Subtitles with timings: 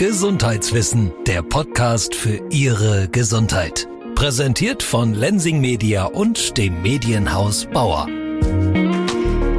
[0.00, 3.86] Gesundheitswissen, der Podcast für Ihre Gesundheit.
[4.14, 8.08] Präsentiert von Lensing Media und dem Medienhaus Bauer.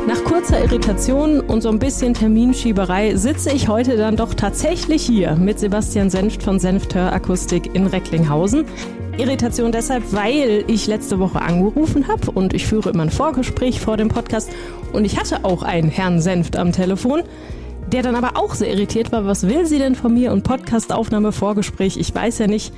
[0.07, 5.35] Nach kurzer Irritation und so ein bisschen Terminschieberei sitze ich heute dann doch tatsächlich hier
[5.35, 8.65] mit Sebastian Senft von Senfteur Akustik in Recklinghausen.
[9.19, 13.95] Irritation deshalb, weil ich letzte Woche angerufen habe und ich führe immer ein Vorgespräch vor
[13.95, 14.49] dem Podcast
[14.91, 17.21] und ich hatte auch einen Herrn Senft am Telefon,
[17.91, 19.25] der dann aber auch sehr irritiert war.
[19.25, 21.97] Was will sie denn von mir und Podcastaufnahme, Vorgespräch?
[21.97, 22.73] Ich weiß ja nicht.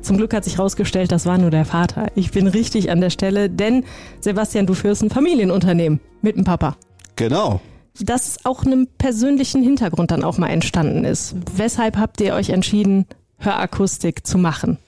[0.00, 2.06] Zum Glück hat sich herausgestellt, das war nur der Vater.
[2.14, 3.84] Ich bin richtig an der Stelle, denn
[4.20, 6.76] Sebastian, du führst ein Familienunternehmen mit dem Papa.
[7.16, 7.60] Genau.
[8.00, 11.34] Das auch einem persönlichen Hintergrund dann auch mal entstanden ist.
[11.56, 13.06] Weshalb habt ihr euch entschieden,
[13.38, 14.78] Hörakustik zu machen?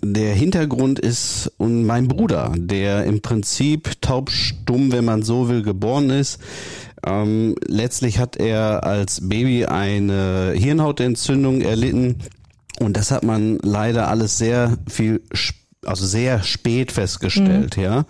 [0.00, 6.40] Der Hintergrund ist mein Bruder, der im Prinzip taubstumm, wenn man so will, geboren ist.
[7.06, 12.16] Ähm, letztlich hat er als Baby eine Hirnhautentzündung erlitten
[12.80, 15.20] und das hat man leider alles sehr viel
[15.86, 17.82] also sehr spät festgestellt, mhm.
[17.82, 18.04] ja.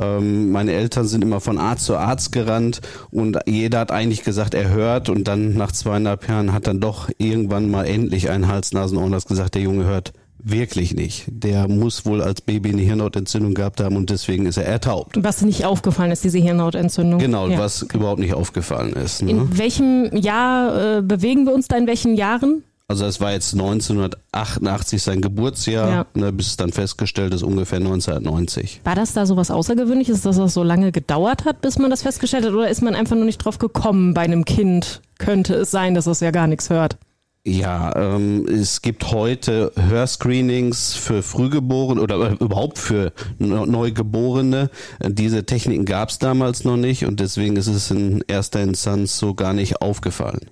[0.00, 4.54] Ähm, meine Eltern sind immer von Arzt zu Arzt gerannt und jeder hat eigentlich gesagt,
[4.54, 9.28] er hört und dann nach zweieinhalb Jahren hat dann doch irgendwann mal endlich ein Hals-Nasen-Ohrenarzt
[9.28, 10.12] gesagt, der Junge hört
[10.42, 11.24] Wirklich nicht.
[11.28, 15.16] Der muss wohl als Baby eine Hirnhautentzündung gehabt haben und deswegen ist er ertaubt.
[15.22, 17.20] Was nicht aufgefallen ist, diese Hirnhautentzündung.
[17.20, 17.58] Genau, ja.
[17.58, 19.22] was überhaupt nicht aufgefallen ist.
[19.22, 19.30] Ne?
[19.30, 21.76] In welchem Jahr äh, bewegen wir uns da?
[21.76, 22.64] In welchen Jahren?
[22.88, 26.06] Also es war jetzt 1988 sein Geburtsjahr, ja.
[26.12, 28.82] ne, bis es dann festgestellt ist, ungefähr 1990.
[28.84, 32.02] War das da so was Außergewöhnliches, dass das so lange gedauert hat, bis man das
[32.02, 32.52] festgestellt hat?
[32.52, 35.00] Oder ist man einfach nur nicht drauf gekommen bei einem Kind?
[35.16, 36.98] Könnte es sein, dass es ja gar nichts hört?
[37.44, 44.70] Ja, ähm, es gibt heute Hörscreenings für Frühgeborene oder überhaupt für Neugeborene.
[45.04, 49.34] Diese Techniken gab es damals noch nicht und deswegen ist es in erster Instanz so
[49.34, 50.50] gar nicht aufgefallen.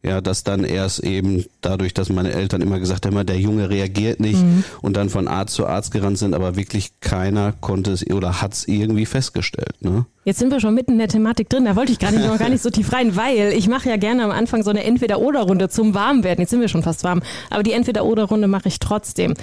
[0.00, 4.20] Ja, dass dann erst eben dadurch, dass meine Eltern immer gesagt haben, der Junge reagiert
[4.20, 4.62] nicht mhm.
[4.80, 8.54] und dann von Arzt zu Arzt gerannt sind, aber wirklich keiner konnte es oder hat
[8.54, 9.74] es irgendwie festgestellt.
[9.80, 10.06] Ne?
[10.24, 12.38] Jetzt sind wir schon mitten in der Thematik drin, da wollte ich gar nicht, noch
[12.38, 15.68] gar nicht so tief rein, weil ich mache ja gerne am Anfang so eine Entweder-Oder-Runde
[15.68, 16.42] zum Warmwerden.
[16.42, 19.34] Jetzt sind wir schon fast warm, aber die Entweder-Oder-Runde mache ich trotzdem.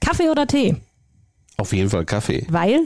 [0.00, 0.76] Kaffee oder Tee?
[1.56, 2.46] Auf jeden Fall Kaffee.
[2.48, 2.84] Weil?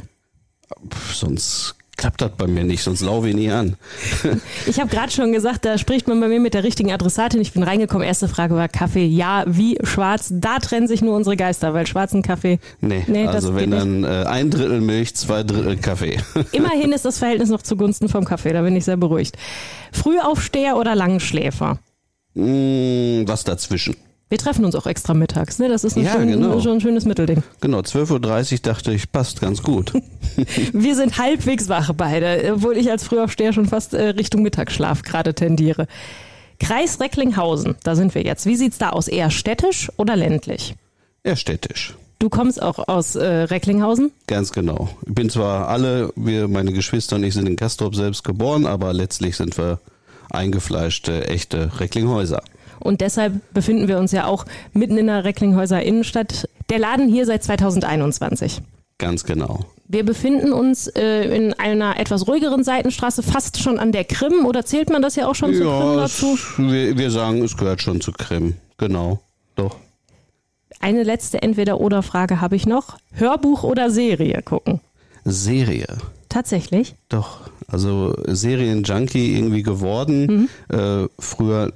[1.12, 3.76] Sonst klappt das bei mir nicht, sonst laufe ich nie an.
[4.66, 7.40] ich habe gerade schon gesagt, da spricht man bei mir mit der richtigen Adressatin.
[7.40, 9.06] Ich bin reingekommen, erste Frage war Kaffee.
[9.06, 10.30] Ja, wie schwarz?
[10.32, 12.58] Da trennen sich nur unsere Geister, weil schwarzen Kaffee.
[12.80, 16.18] Nee, nee also wenn dann äh, ein Drittel Milch, zwei Drittel Kaffee.
[16.52, 19.36] Immerhin ist das Verhältnis noch zugunsten vom Kaffee, da bin ich sehr beruhigt.
[19.92, 21.78] Frühaufsteher oder Langschläfer?
[22.34, 23.96] Mm, was dazwischen.
[24.32, 25.69] Wir treffen uns auch extra mittags, ne?
[25.69, 26.59] Das ist ein, ja, schön, genau.
[26.59, 27.43] schon ein schönes Mittelding.
[27.60, 29.93] Genau, 12.30 Uhr dachte ich, passt ganz gut.
[30.72, 35.34] Wir sind halbwegs wach beide, obwohl ich als Frühaufsteher schon fast äh, Richtung Mittagsschlaf gerade
[35.34, 35.87] tendiere.
[36.59, 38.47] Kreis Recklinghausen, da sind wir jetzt.
[38.47, 39.06] Wie sieht's da aus?
[39.06, 40.76] Eher städtisch oder ländlich?
[41.25, 41.94] Eher städtisch.
[42.19, 44.12] Du kommst auch aus äh, Recklinghausen?
[44.28, 44.88] Ganz genau.
[45.04, 48.94] Ich bin zwar alle, wir, meine Geschwister und ich sind in Kastrop selbst geboren, aber
[48.94, 49.78] letztlich sind wir
[50.31, 52.41] eingefleischte, echte Recklinghäuser.
[52.82, 56.48] Und deshalb befinden wir uns ja auch mitten in der Recklinghäuser Innenstadt.
[56.70, 58.62] Der Laden hier seit 2021.
[58.98, 59.66] Ganz genau.
[59.88, 64.47] Wir befinden uns äh, in einer etwas ruhigeren Seitenstraße, fast schon an der Krim.
[64.47, 66.34] Oder zählt man das ja auch schon ja, zu Krim dazu?
[66.34, 68.54] Es, wir, wir sagen, es gehört schon zu Krim.
[68.78, 69.20] Genau.
[69.56, 69.76] Doch.
[70.81, 72.97] Eine letzte Entweder-Oder-Frage habe ich noch.
[73.12, 74.81] Hörbuch oder Serie gucken?
[75.25, 75.87] Serie.
[76.28, 76.94] Tatsächlich?
[77.09, 77.41] Doch.
[77.69, 80.49] Also Serien-Junkie irgendwie geworden.
[80.70, 80.76] Mhm.
[80.76, 81.72] Äh, früher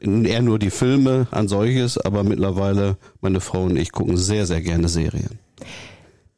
[0.00, 4.60] eher nur die Filme an solches, aber mittlerweile meine Frau und ich gucken sehr, sehr
[4.60, 5.38] gerne Serien.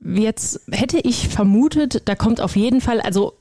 [0.05, 3.35] Jetzt hätte ich vermutet, da kommt auf jeden Fall, also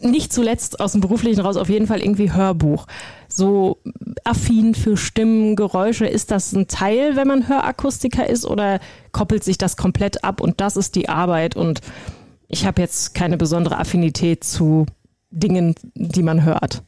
[0.00, 2.86] nicht zuletzt aus dem beruflichen raus, auf jeden Fall irgendwie Hörbuch.
[3.28, 3.78] So
[4.24, 8.80] affin für Stimmen, Geräusche, ist das ein Teil, wenn man Hörakustiker ist oder
[9.12, 11.80] koppelt sich das komplett ab und das ist die Arbeit und
[12.48, 14.86] ich habe jetzt keine besondere Affinität zu
[15.30, 16.82] Dingen, die man hört?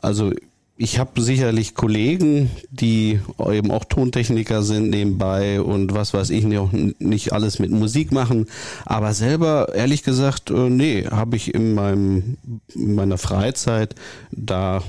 [0.00, 0.32] Also
[0.78, 7.00] ich habe sicherlich Kollegen, die eben auch Tontechniker sind nebenbei und was weiß ich nicht,
[7.00, 8.46] nicht alles mit Musik machen.
[8.84, 12.36] Aber selber, ehrlich gesagt, äh, nee, habe ich in, meinem,
[12.74, 13.94] in meiner Freizeit
[14.32, 14.82] da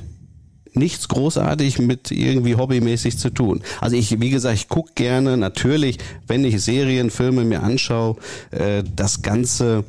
[0.73, 3.63] nichts großartig mit irgendwie hobbymäßig zu tun.
[3.79, 5.97] Also ich, wie gesagt, ich gucke gerne natürlich,
[6.27, 8.17] wenn ich Serien, Filme mir anschaue,
[8.51, 9.85] äh, das Ganze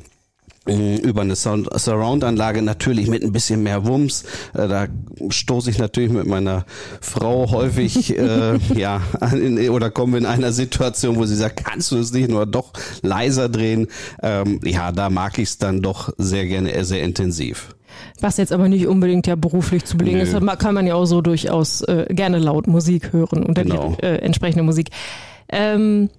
[0.69, 4.23] über eine Surround-Anlage natürlich mit ein bisschen mehr Wumms.
[4.53, 4.87] Äh, da
[5.29, 6.65] stoße ich natürlich mit meiner
[7.01, 9.01] Frau häufig, äh, ja,
[9.33, 12.45] in, oder kommen wir in einer Situation, wo sie sagt, kannst du es nicht nur
[12.45, 12.71] doch
[13.01, 13.87] leiser drehen?
[14.21, 17.75] Ähm, ja, da mag ich es dann doch sehr gerne, sehr intensiv.
[18.21, 20.33] was jetzt aber nicht unbedingt ja beruflich zu belegen ist.
[20.59, 23.95] Kann man ja auch so durchaus äh, gerne laut Musik hören und dann Genau.
[23.99, 24.89] die, äh, entsprechende Musik.
[25.51, 26.09] Ähm,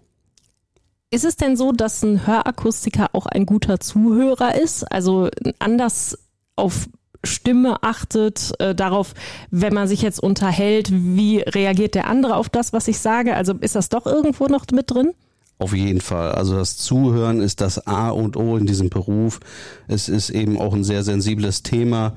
[1.11, 4.85] ist es denn so, dass ein Hörakustiker auch ein guter Zuhörer ist?
[4.91, 5.29] Also
[5.59, 6.19] anders
[6.57, 6.89] auf
[7.23, 9.15] Stimme achtet, äh, darauf,
[9.51, 13.37] wenn man sich jetzt unterhält, wie reagiert der andere auf das, was ich sage?
[13.37, 15.13] Also ist das doch irgendwo noch mit drin?
[15.59, 16.33] Auf jeden Fall.
[16.33, 19.41] Also das Zuhören ist das A und O in diesem Beruf.
[19.89, 22.15] Es ist eben auch ein sehr sensibles Thema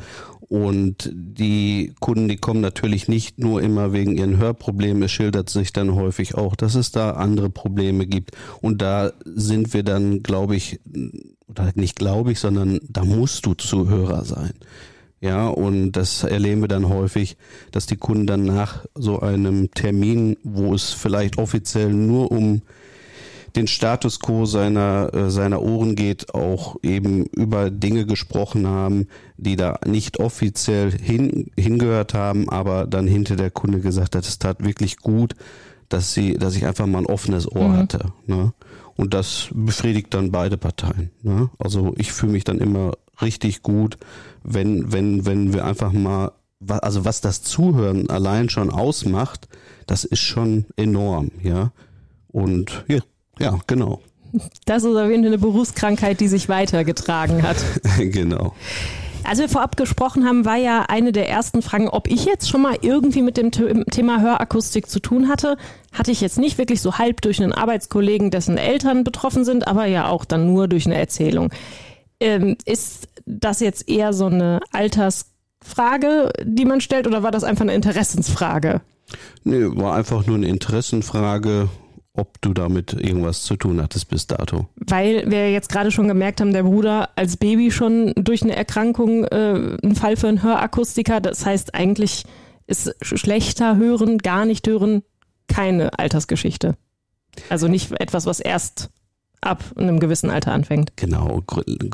[0.54, 5.02] und die Kunden, die kommen natürlich nicht nur immer wegen ihren Hörproblemen.
[5.02, 8.34] Es schildert sich dann häufig auch, dass es da andere Probleme gibt.
[8.62, 10.80] Und da sind wir dann, glaube ich,
[11.48, 14.54] oder nicht glaube ich, sondern da musst du Zuhörer sein.
[15.22, 17.36] Ja, und das erleben wir dann häufig,
[17.72, 22.62] dass die Kunden dann nach so einem Termin, wo es vielleicht offiziell nur um
[23.56, 29.08] den Status quo seiner, äh, seiner Ohren geht, auch eben über Dinge gesprochen haben,
[29.38, 34.40] die da nicht offiziell hin, hingehört haben, aber dann hinter der Kunde gesagt hat, es
[34.40, 35.36] tat wirklich gut,
[35.90, 37.78] dass sie, dass ich einfach mal ein offenes Ohr Mhm.
[37.78, 38.14] hatte.
[38.26, 38.54] Ne?
[38.96, 41.12] Und das befriedigt dann beide Parteien.
[41.22, 41.50] Ne?
[41.60, 43.98] Also ich fühle mich dann immer richtig gut,
[44.44, 46.32] wenn, wenn, wenn wir einfach mal,
[46.68, 49.48] also was das Zuhören allein schon ausmacht,
[49.86, 51.72] das ist schon enorm, ja.
[52.28, 53.00] Und ja,
[53.40, 54.00] ja, genau.
[54.66, 57.58] Das ist auf jeden Fall eine Berufskrankheit, die sich weitergetragen hat.
[58.00, 58.54] genau.
[59.26, 62.62] Als wir vorab gesprochen haben, war ja eine der ersten Fragen, ob ich jetzt schon
[62.62, 65.56] mal irgendwie mit dem The- Thema Hörakustik zu tun hatte.
[65.94, 69.86] Hatte ich jetzt nicht wirklich so halb durch einen Arbeitskollegen, dessen Eltern betroffen sind, aber
[69.86, 71.52] ja auch dann nur durch eine Erzählung.
[72.20, 77.64] Ähm, ist das jetzt eher so eine Altersfrage, die man stellt, oder war das einfach
[77.64, 78.82] eine Interessensfrage?
[79.44, 81.70] Nee, war einfach nur eine Interessenfrage,
[82.14, 84.68] ob du damit irgendwas zu tun hattest bis dato.
[84.76, 89.26] Weil wir jetzt gerade schon gemerkt haben, der Bruder als Baby schon durch eine Erkrankung
[89.26, 91.22] äh, ein Fall für einen Hörakustiker.
[91.22, 92.26] Das heißt, eigentlich
[92.68, 95.02] ist schlechter hören, gar nicht hören,
[95.48, 96.78] keine Altersgeschichte.
[97.50, 98.90] Also nicht etwas, was erst
[99.42, 100.94] ab einem gewissen Alter anfängt.
[100.96, 101.42] Genau,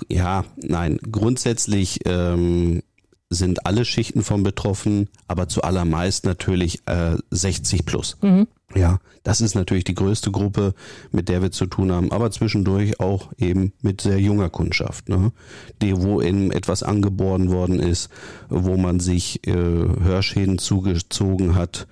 [0.10, 2.83] ja, nein, grundsätzlich ähm,
[3.30, 8.18] sind alle Schichten von betroffen, aber zuallermeist natürlich äh, 60 plus.
[8.76, 10.74] Ja, das ist natürlich die größte Gruppe,
[11.12, 15.31] mit der wir zu tun haben, aber zwischendurch auch eben mit sehr junger Kundschaft, ne?
[15.81, 18.10] die wo eben etwas angeboren worden ist,
[18.50, 21.88] wo man sich äh, Hörschäden zugezogen hat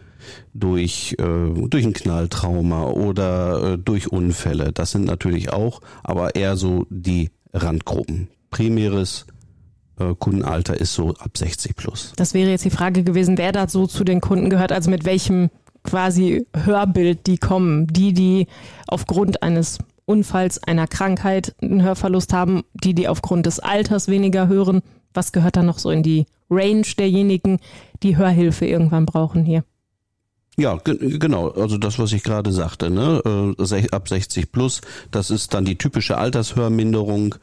[0.54, 4.72] durch äh, durch ein Knalltrauma oder äh, durch Unfälle.
[4.72, 8.28] Das sind natürlich auch, aber eher so die Randgruppen.
[8.52, 9.26] Primäres
[10.20, 12.14] Kundenalter ist so ab 60 plus.
[12.16, 15.06] Das wäre jetzt die Frage gewesen, wer da so zu den Kunden gehört, also mit
[15.06, 15.50] welchem
[15.84, 17.88] quasi Hörbild die kommen.
[17.88, 18.48] Die, die
[18.88, 24.82] aufgrund eines Unfalls, einer Krankheit einen Hörverlust haben, die, die aufgrund des Alters weniger hören.
[25.14, 27.60] Was gehört da noch so in die Range derjenigen,
[28.04, 29.64] die Hörhilfe irgendwann brauchen hier?
[30.60, 31.50] Ja, ge genau.
[31.50, 33.22] Also das, was ich gerade sagte, ne?
[33.60, 34.82] Äh, ab 60 plus,
[35.12, 37.36] das ist dann die typische Altershörminderung,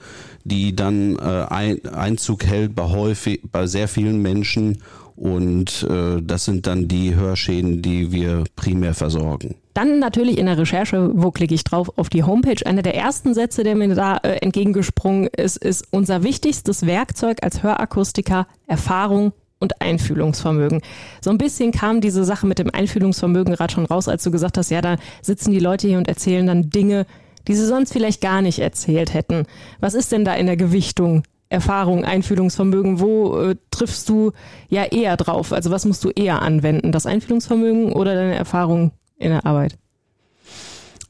[0.43, 4.82] die dann äh, ein Einzug hält bei häufig, bei sehr vielen Menschen.
[5.14, 9.55] Und äh, das sind dann die Hörschäden, die wir primär versorgen.
[9.75, 12.67] Dann natürlich in der Recherche, wo klicke ich drauf, auf die Homepage.
[12.67, 18.49] Einer der ersten Sätze, der mir da entgegengesprungen ist, ist unser wichtigstes Werkzeug als Hörakustiker
[18.67, 19.32] Erfahrung
[19.64, 20.81] und Einfühlungsvermögen.
[21.20, 24.56] So ein bisschen kam diese Sache mit dem Einfühlungsvermögen gerade schon raus, als du gesagt
[24.56, 27.06] hast, ja, da sitzen die Leute hier und erzählen dann Dinge,
[27.48, 29.46] die sie sonst vielleicht gar nicht erzählt hätten.
[29.81, 31.24] Was ist denn da in der Gewichtung?
[31.50, 34.32] Erfahrung, Einfühlungsvermögen, wo äh, triffst du
[34.69, 35.53] ja eher drauf?
[35.53, 36.91] Also was musst du eher anwenden?
[36.91, 39.79] Das Einfühlungsvermögen oder deine Erfahrung in der Arbeit?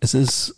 [0.00, 0.57] Es ist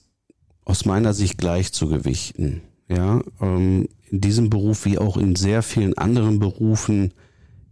[0.64, 2.62] aus meiner Sicht gleich zu gewichten.
[2.88, 7.12] Ja, ähm, in diesem Beruf wie auch in sehr vielen anderen Berufen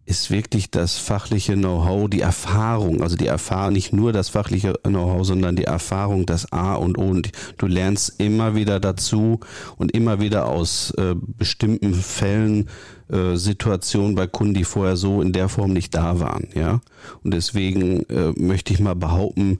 [0.06, 5.24] ist wirklich das fachliche Know-how, die Erfahrung, also die Erfahrung, nicht nur das fachliche Know-how,
[5.24, 7.08] sondern die Erfahrung, das A und O.
[7.08, 9.40] Und du lernst immer wieder dazu
[9.76, 12.68] und immer wieder aus äh, bestimmten Fällen,
[13.08, 16.48] äh, Situationen bei Kunden, die vorher so in der Form nicht da waren.
[16.54, 16.80] Ja,
[17.22, 19.58] und deswegen äh, möchte ich mal behaupten,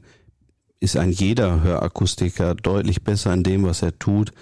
[0.81, 4.33] ist ein jeder Hörakustiker deutlich besser in dem, was er tut,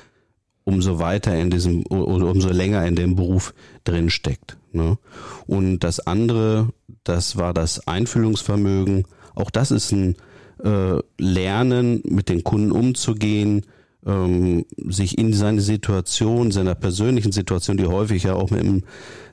[0.64, 3.54] umso weiter in diesem umso länger in dem Beruf
[3.84, 4.56] drin steckt.
[4.74, 4.98] Ne?
[5.46, 6.68] Und das andere,
[7.04, 9.04] das war das Einfühlungsvermögen.
[9.34, 10.16] Auch das ist ein
[10.62, 13.66] äh, Lernen, mit den Kunden umzugehen,
[14.06, 18.82] ähm, sich in seine Situation, seiner persönlichen Situation, die häufig ja auch mit einem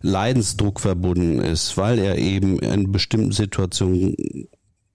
[0.01, 4.15] Leidensdruck verbunden ist, weil er eben in bestimmten Situationen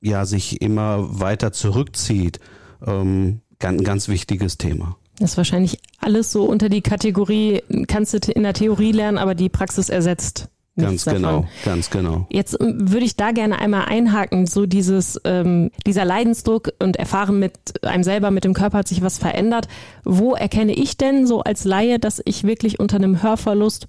[0.00, 2.38] ja sich immer weiter zurückzieht.
[2.86, 4.96] Ähm, ganz, ganz wichtiges Thema.
[5.18, 9.34] Das ist wahrscheinlich alles so unter die Kategorie, kannst du in der Theorie lernen, aber
[9.34, 11.22] die Praxis ersetzt Ganz davon.
[11.22, 12.26] genau, ganz genau.
[12.30, 17.38] Jetzt ähm, würde ich da gerne einmal einhaken, so dieses, ähm, dieser Leidensdruck und Erfahren
[17.38, 19.68] mit einem selber, mit dem Körper hat sich was verändert.
[20.02, 23.86] Wo erkenne ich denn so als Laie, dass ich wirklich unter einem Hörverlust,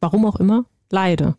[0.00, 1.36] warum auch immer, leide?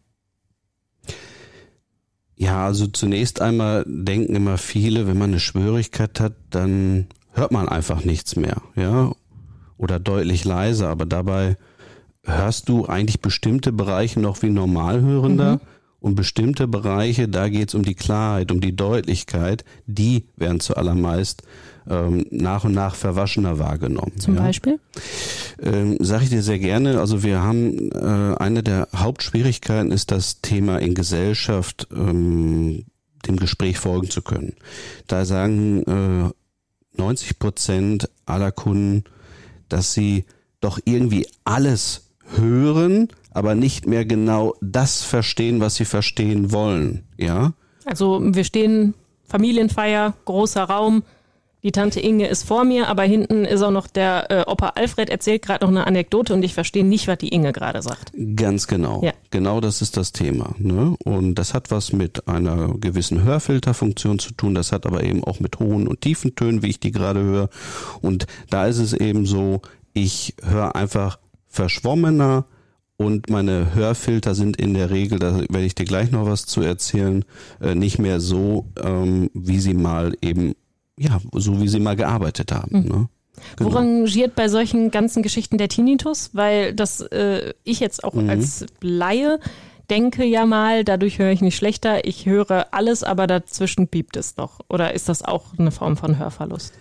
[2.38, 7.68] Ja, also zunächst einmal denken immer viele, wenn man eine Schwierigkeit hat, dann hört man
[7.68, 9.12] einfach nichts mehr, ja,
[9.78, 11.58] oder deutlich leiser, aber dabei
[12.24, 15.60] hörst du eigentlich bestimmte Bereiche noch wie Normalhörender mhm.
[16.00, 21.44] und bestimmte Bereiche, da geht es um die Klarheit, um die Deutlichkeit, die werden zuallermeist
[21.88, 24.14] ähm, nach und nach verwaschener wahrgenommen.
[24.20, 24.42] Zum ja.
[24.42, 24.80] Beispiel?
[25.62, 27.00] Ähm, Sage ich dir sehr gerne.
[27.00, 32.86] Also wir haben äh, eine der Hauptschwierigkeiten ist das Thema in Gesellschaft ähm,
[33.28, 34.54] dem Gespräch folgen zu können.
[35.08, 39.04] Da sagen äh, 90 Prozent aller Kunden,
[39.70, 40.26] dass sie
[40.62, 47.04] doch irgendwie alles hören, aber nicht mehr genau das verstehen, was sie verstehen wollen.
[47.18, 47.54] Ja.
[47.86, 48.94] Also wir stehen
[49.28, 51.04] Familienfeier, großer Raum.
[51.66, 55.10] Die Tante Inge ist vor mir, aber hinten ist auch noch der äh, Opa Alfred
[55.10, 58.12] erzählt gerade noch eine Anekdote und ich verstehe nicht, was die Inge gerade sagt.
[58.36, 59.02] Ganz genau.
[59.04, 59.14] Ja.
[59.32, 60.54] Genau das ist das Thema.
[60.60, 60.96] Ne?
[61.04, 64.54] Und das hat was mit einer gewissen Hörfilterfunktion zu tun.
[64.54, 67.50] Das hat aber eben auch mit hohen und tiefen Tönen, wie ich die gerade höre.
[68.00, 71.18] Und da ist es eben so, ich höre einfach
[71.48, 72.46] verschwommener
[72.98, 76.62] und meine Hörfilter sind in der Regel, da werde ich dir gleich noch was zu
[76.62, 77.26] erzählen,
[77.60, 80.54] äh, nicht mehr so, ähm, wie sie mal eben,
[80.98, 82.80] ja, so wie sie mal gearbeitet haben.
[82.80, 82.88] Mhm.
[82.88, 83.10] Ne?
[83.58, 83.72] Genau.
[83.72, 86.30] Wo rangiert bei solchen ganzen Geschichten der Tinnitus?
[86.34, 88.30] Weil das äh, ich jetzt auch mhm.
[88.30, 89.40] als Laie
[89.90, 94.36] denke ja mal, dadurch höre ich nicht schlechter, ich höre alles, aber dazwischen piept es
[94.36, 94.60] doch.
[94.70, 96.74] Oder ist das auch eine Form von Hörverlust?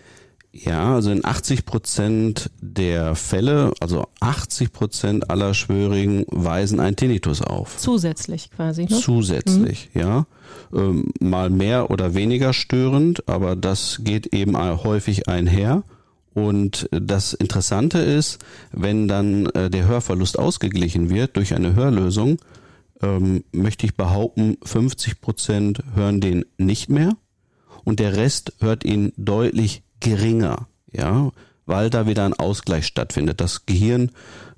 [0.53, 7.43] Ja, also in 80 Prozent der Fälle, also 80 Prozent aller Schwörigen weisen ein Tinnitus
[7.43, 7.77] auf.
[7.79, 8.83] Zusätzlich quasi.
[8.85, 9.01] Ne?
[9.01, 10.01] Zusätzlich, mhm.
[10.01, 10.27] ja.
[10.73, 15.83] Ähm, mal mehr oder weniger störend, aber das geht eben häufig einher.
[16.35, 22.39] Und das Interessante ist, wenn dann äh, der Hörverlust ausgeglichen wird durch eine Hörlösung,
[23.03, 27.13] ähm, möchte ich behaupten, 50 Prozent hören den nicht mehr
[27.85, 31.31] und der Rest hört ihn deutlich geringer, ja,
[31.67, 33.41] weil da wieder ein Ausgleich stattfindet.
[33.41, 34.11] Das Gehirn,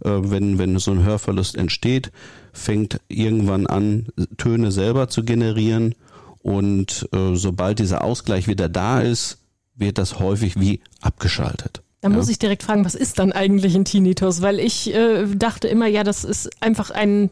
[0.05, 2.11] äh, wenn, wenn so ein Hörverlust entsteht,
[2.53, 5.95] fängt irgendwann an, Töne selber zu generieren
[6.43, 9.39] und äh, sobald dieser Ausgleich wieder da ist,
[9.75, 11.83] wird das häufig wie abgeschaltet.
[12.01, 14.41] Da muss ich direkt fragen, was ist dann eigentlich ein Tinnitus?
[14.41, 17.31] Weil ich äh, dachte immer, ja, das ist einfach ein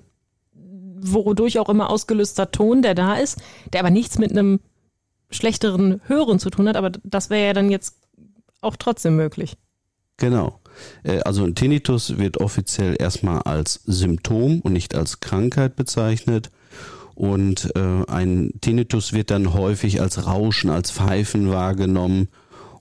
[1.04, 3.38] wodurch auch immer ausgelöster Ton, der da ist,
[3.73, 4.61] der aber nichts mit einem
[5.31, 7.97] schlechteren Hören zu tun hat, aber das wäre ja dann jetzt
[8.61, 9.57] auch trotzdem möglich.
[10.16, 10.61] Genau.
[11.02, 16.50] Äh, also ein Tinnitus wird offiziell erstmal als Symptom und nicht als Krankheit bezeichnet.
[17.14, 22.28] Und äh, ein Tinnitus wird dann häufig als Rauschen, als Pfeifen wahrgenommen.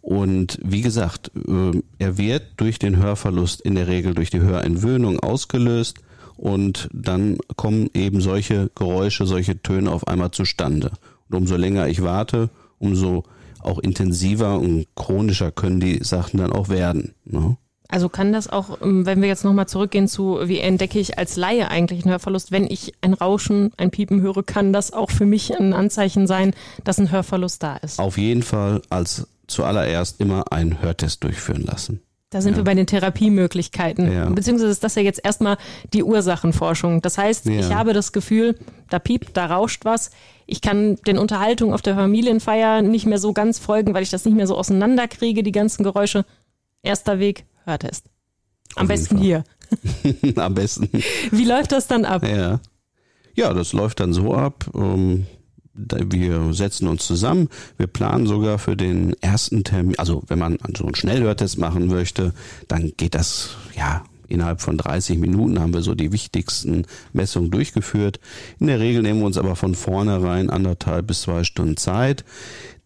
[0.02, 5.20] Und wie gesagt, äh, er wird durch den Hörverlust in der Regel durch die Hörentwöhnung
[5.20, 6.00] ausgelöst
[6.36, 10.92] und dann kommen eben solche Geräusche, solche Töne auf einmal zustande.
[11.30, 12.50] Und umso länger ich warte,
[12.80, 13.24] umso
[13.66, 17.16] auch intensiver und chronischer können die Sachen dann auch werden.
[17.26, 17.58] Ne?
[17.94, 21.36] Also kann das auch, ähm, wenn wir jetzt nochmal zurückgehen zu, wie entdecke ich als
[21.36, 25.28] Laie eigentlich einen Hörverlust, wenn ich ein Rauschen, ein Piepen höre, kann das auch für
[25.28, 28.00] mich ein Anzeichen sein, dass ein Hörverlust da ist?
[28.00, 32.02] Auf jeden Fall als zuallererst immer einen Hörtest durchführen lassen.
[32.34, 32.58] Da sind ja.
[32.58, 34.12] wir bei den Therapiemöglichkeiten.
[34.12, 34.28] Ja.
[34.30, 35.58] Beziehungsweise ist das ja jetzt erstmal
[35.94, 37.02] die Ursachenforschung.
[37.02, 37.60] Das heißt, ja.
[37.60, 38.58] ich habe das Gefühl,
[38.90, 40.10] da piept, da rauscht was.
[40.48, 44.26] Ich kann den Unterhaltungen auf der Familienfeier nicht mehr so ganz folgen, weil ich das
[44.26, 46.26] nicht mehr so auseinanderkriege, die ganzen Geräusche.
[46.82, 48.08] Erster Weg, Hörtest.
[48.76, 49.44] Am besten hier.
[50.36, 50.90] Am besten.
[51.30, 52.28] Wie läuft das dann ab?
[52.28, 52.60] Ja.
[53.36, 54.66] Ja, das läuft dann so ab.
[54.74, 55.28] Um
[55.74, 60.86] wir setzen uns zusammen, wir planen sogar für den ersten Termin, also wenn man so
[60.86, 62.34] einen Schnellhörtest machen möchte,
[62.68, 64.04] dann geht das ja
[64.34, 68.20] innerhalb von 30 Minuten haben wir so die wichtigsten Messungen durchgeführt.
[68.60, 72.26] In der Regel nehmen wir uns aber von vornherein anderthalb bis zwei Stunden Zeit.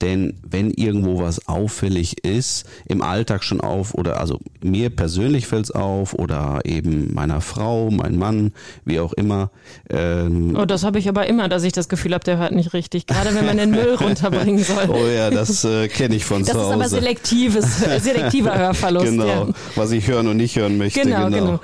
[0.01, 5.71] Denn wenn irgendwo was auffällig ist, im Alltag schon auf oder also mir persönlich fällt's
[5.71, 8.53] auf oder eben meiner Frau, mein Mann,
[8.85, 9.49] wie auch immer.
[9.89, 12.73] Ähm, oh, das habe ich aber immer, dass ich das Gefühl habe, der hört nicht
[12.73, 13.07] richtig.
[13.07, 14.87] Gerade wenn man den Müll runterbringen soll.
[14.89, 16.77] Oh ja, das äh, kenne ich von das zu Hause.
[16.77, 19.05] Das ist aber selektives, selektiver Hörverlust.
[19.07, 19.47] Genau, ja.
[19.75, 21.01] was ich hören und nicht hören möchte.
[21.01, 21.59] Genau, genau, genau.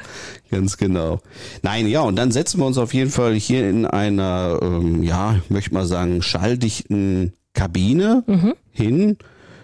[0.49, 1.19] Ganz genau.
[1.61, 5.35] Nein, ja, und dann setzen wir uns auf jeden Fall hier in einer, ähm, ja,
[5.43, 8.53] ich möchte mal sagen, schalldichten Kabine mhm.
[8.71, 9.17] hin.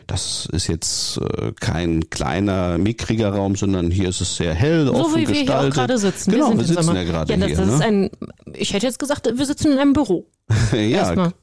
[0.08, 4.93] das ist jetzt äh, kein kleiner, mickriger Raum, sondern hier ist es sehr hell, so
[4.93, 5.48] offen wie wir gestaltet.
[5.48, 6.31] hier auch gerade sitzen.
[6.31, 7.58] Genau, wir, im sitzen ja gerade ja, das, hier.
[7.58, 7.86] das ne?
[7.86, 8.10] ein,
[8.53, 10.27] ich hätte jetzt gesagt, wir sitzen in einem Büro.
[10.72, 11.34] ja, Erstmal.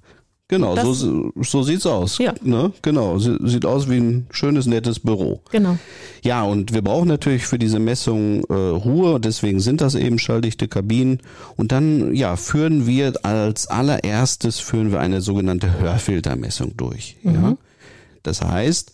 [0.48, 2.18] Genau, Das- so, so sieht's aus.
[2.18, 2.34] Ja.
[2.42, 2.72] Ne?
[2.82, 5.42] Genau, Sie- sieht aus wie ein schönes, nettes Büro.
[5.50, 5.78] Genau.
[6.22, 10.68] Ja, und wir brauchen natürlich für diese Messung äh, Ruhe, deswegen sind das eben schalldichte
[10.68, 11.20] Kabinen.
[11.56, 17.16] Und dann, ja, führen wir als allererstes führen wir eine sogenannte Hörfiltermessung durch.
[17.22, 17.56] Ja?
[18.22, 18.92] Das heißt,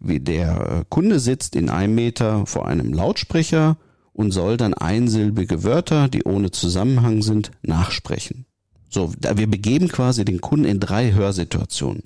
[0.00, 3.76] wie der äh, Kunde sitzt in einem Meter vor einem Lautsprecher
[4.12, 8.46] und soll dann einsilbige Wörter, die ohne Zusammenhang sind, nachsprechen.
[8.94, 12.04] So, da wir begeben quasi den Kunden in drei Hörsituationen.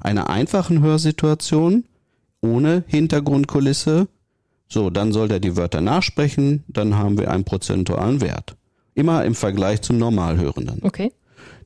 [0.00, 1.84] Einer einfachen Hörsituation,
[2.40, 4.08] ohne Hintergrundkulisse.
[4.68, 8.56] So, dann soll er die Wörter nachsprechen, dann haben wir einen prozentualen Wert.
[8.94, 10.80] Immer im Vergleich zum Normalhörenden.
[10.82, 11.12] Okay.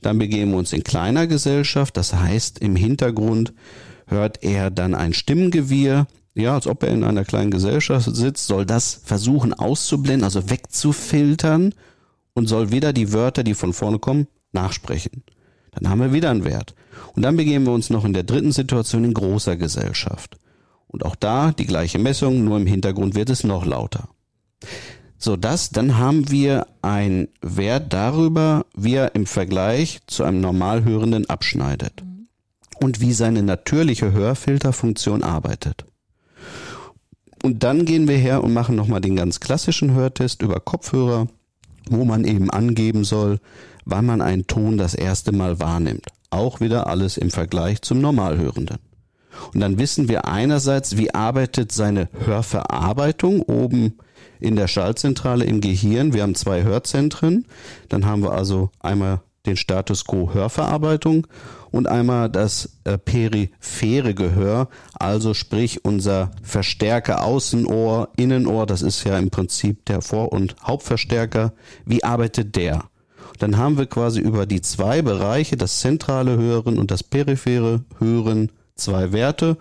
[0.03, 3.55] Dann begeben wir uns in kleiner Gesellschaft, das heißt im Hintergrund
[4.07, 8.67] hört er dann ein Stimmengewirr, ja, als ob er in einer kleinen Gesellschaft sitzt, soll
[8.67, 11.75] das versuchen auszublenden, also wegzufiltern
[12.35, 15.23] und soll wieder die Wörter, die von vorne kommen, nachsprechen.
[15.73, 16.75] Dann haben wir wieder einen Wert.
[17.15, 20.39] Und dann begeben wir uns noch in der dritten Situation in großer Gesellschaft.
[20.87, 24.09] Und auch da die gleiche Messung, nur im Hintergrund wird es noch lauter.
[25.19, 31.29] So, das, dann haben wir einen Wert darüber, wie er im Vergleich zu einem Normalhörenden
[31.29, 32.05] abschneidet.
[32.81, 35.85] Und wie seine natürliche Hörfilterfunktion arbeitet.
[37.43, 41.29] Und dann gehen wir her und machen nochmal den ganz klassischen Hörtest über Kopfhörer,
[41.91, 43.39] wo man eben angeben soll,
[43.85, 46.07] wann man einen Ton das erste Mal wahrnimmt.
[46.31, 48.79] Auch wieder alles im Vergleich zum Normalhörenden.
[49.55, 53.99] Und dann wissen wir einerseits, wie arbeitet seine Hörverarbeitung oben
[54.41, 56.13] in der Schaltzentrale im Gehirn.
[56.13, 57.47] Wir haben zwei Hörzentren.
[57.89, 61.27] Dann haben wir also einmal den Status quo Hörverarbeitung
[61.71, 69.19] und einmal das äh, periphere Gehör, also sprich unser Verstärker Außenohr, Innenohr, das ist ja
[69.19, 71.53] im Prinzip der Vor- und Hauptverstärker.
[71.85, 72.85] Wie arbeitet der?
[73.39, 78.51] Dann haben wir quasi über die zwei Bereiche, das zentrale Hören und das periphere Hören,
[78.75, 79.57] zwei Werte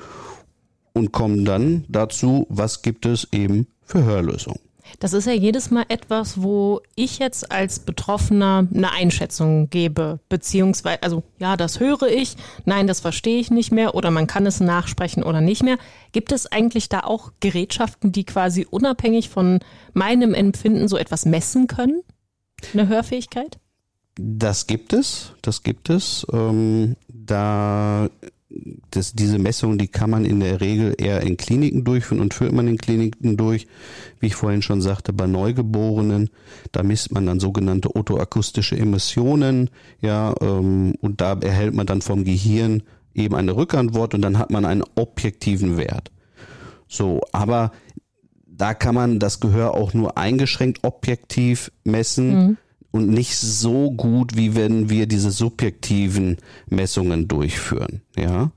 [0.94, 4.67] und kommen dann dazu, was gibt es eben für Hörlösungen.
[5.00, 11.04] Das ist ja jedes Mal etwas, wo ich jetzt als Betroffener eine Einschätzung gebe, beziehungsweise,
[11.04, 14.60] also ja, das höre ich, nein, das verstehe ich nicht mehr oder man kann es
[14.60, 15.78] nachsprechen oder nicht mehr.
[16.12, 19.60] Gibt es eigentlich da auch Gerätschaften, die quasi unabhängig von
[19.94, 22.02] meinem Empfinden so etwas messen können?
[22.74, 23.60] Eine Hörfähigkeit?
[24.20, 26.26] Das gibt es, das gibt es.
[26.34, 28.10] Ähm, da
[28.92, 32.54] das, diese Messung, die kann man in der Regel eher in Kliniken durchführen und führt
[32.54, 33.68] man in Kliniken durch.
[34.20, 36.30] Wie ich vorhin schon sagte, bei Neugeborenen,
[36.72, 39.70] da misst man dann sogenannte otoakustische Emissionen,
[40.02, 42.84] ja, ähm, und da erhält man dann vom Gehirn
[43.14, 46.12] eben eine Rückantwort und dann hat man einen objektiven Wert.
[46.88, 47.72] So, aber
[48.46, 52.58] da kann man das Gehör auch nur eingeschränkt objektiv messen
[52.98, 58.02] und nicht so gut, wie wenn wir diese subjektiven Messungen durchführen.
[58.18, 58.52] Ja,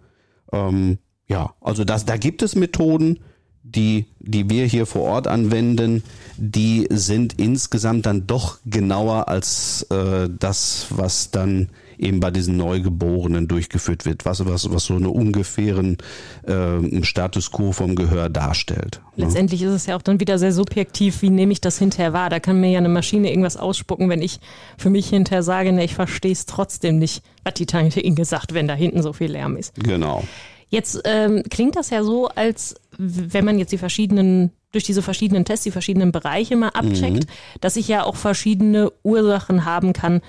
[0.53, 0.99] ähm,
[1.29, 3.21] ja, also das, da gibt es Methoden,
[3.63, 6.03] die, die wir hier vor Ort anwenden,
[6.37, 11.69] die sind insgesamt dann doch genauer als äh, das, was dann
[12.01, 15.99] eben bei diesen Neugeborenen durchgeführt wird, was, was, was so eine ungefähren
[16.47, 19.01] äh, Status quo vom Gehör darstellt.
[19.17, 19.25] ne?
[19.25, 22.31] Letztendlich ist es ja auch dann wieder sehr subjektiv, wie nehme ich das hinterher wahr.
[22.31, 24.41] Da kann mir ja eine Maschine irgendwas ausspucken, wenn ich
[24.79, 28.55] für mich hinterher sage, ne, ich verstehe es trotzdem nicht, was die Tante Inge sagt,
[28.55, 29.75] wenn da hinten so viel Lärm ist.
[29.75, 30.25] Genau.
[30.71, 35.45] Jetzt ähm, klingt das ja so, als wenn man jetzt die verschiedenen, durch diese verschiedenen
[35.45, 37.27] Tests, die verschiedenen Bereiche mal abcheckt,
[37.61, 40.21] dass ich ja auch verschiedene Ursachen haben kann,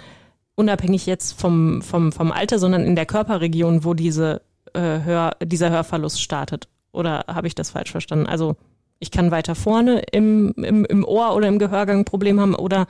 [0.62, 4.42] unabhängig jetzt vom, vom, vom Alter, sondern in der Körperregion, wo diese,
[4.74, 6.68] äh, Hör, dieser Hörverlust startet.
[6.94, 8.28] Oder habe ich das falsch verstanden?
[8.28, 8.56] Also
[9.00, 12.86] ich kann weiter vorne im, im, im Ohr oder im Gehörgang ein Problem haben oder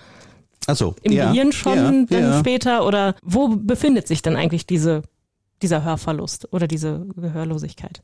[0.68, 2.40] Also im ja, Gehirn schon ja, dann ja.
[2.40, 5.04] später oder wo befindet sich dann eigentlich diese,
[5.62, 8.02] dieser Hörverlust oder diese Gehörlosigkeit?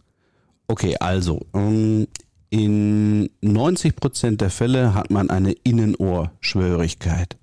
[0.69, 2.07] Okay, also ähm,
[2.49, 7.37] in 90 Prozent der Fälle hat man eine Innenohrschwörigkeit.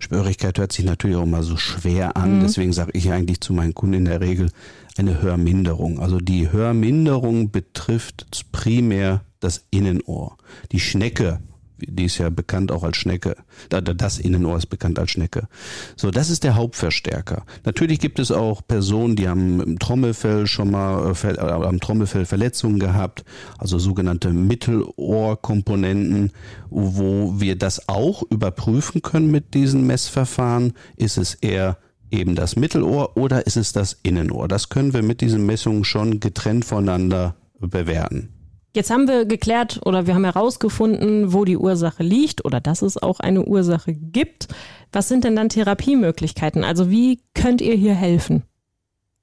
[0.00, 3.74] Schwörigkeit hört sich natürlich auch mal so schwer an, deswegen sage ich eigentlich zu meinen
[3.74, 4.50] Kunden in der Regel
[4.96, 6.00] eine Hörminderung.
[6.00, 10.36] Also die Hörminderung betrifft primär das Innenohr.
[10.72, 11.40] Die Schnecke,
[11.78, 13.36] die ist ja bekannt auch als Schnecke.
[13.68, 15.48] Da- da- Das Innenohr ist bekannt als Schnecke.
[15.96, 17.44] So, das ist der Hauptverstärker.
[17.64, 22.24] Natürlich gibt es auch Personen, die haben im Trommelfell schon mal äh, äh, am Trommelfell
[22.26, 23.24] Verletzungen gehabt,
[23.58, 26.32] also sogenannte Mittelohrkomponenten,
[26.70, 30.72] wo wir das auch überprüfen können mit diesen Messverfahren.
[30.96, 31.78] Ist es eher
[32.10, 34.48] eben das Mittelohr oder ist es das Innenohr?
[34.48, 38.35] Das können wir mit diesen Messungen schon getrennt voneinander bewerten.
[38.76, 43.02] Jetzt haben wir geklärt oder wir haben herausgefunden, wo die Ursache liegt oder dass es
[43.02, 44.48] auch eine Ursache gibt.
[44.92, 46.62] Was sind denn dann Therapiemöglichkeiten?
[46.62, 48.42] Also wie könnt ihr hier helfen?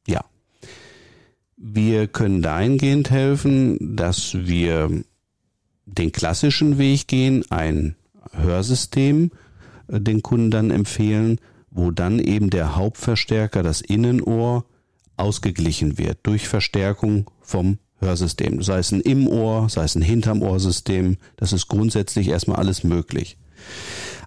[0.08, 0.26] Ja.
[1.56, 4.90] Wir können dahingehend helfen, dass wir
[5.86, 7.96] den klassischen Weg gehen, ein
[8.32, 9.30] Hörsystem
[9.88, 11.40] äh, den Kunden dann empfehlen,
[11.70, 14.66] wo dann eben der Hauptverstärker, das Innenohr,
[15.16, 18.62] ausgeglichen wird durch Verstärkung vom Hörsystem.
[18.62, 22.84] Sei es ein im Ohr, sei es ein hinterm Ohrsystem, das ist grundsätzlich erstmal alles
[22.84, 23.38] möglich.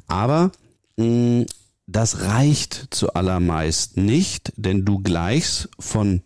[0.07, 0.53] Aber
[0.97, 1.47] mh, mm,
[1.87, 6.23] das reicht zu allermeist nicht, denn du gleichst von,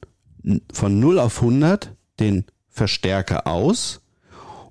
[0.73, 4.01] von 0 auf 100 den Verstärker aus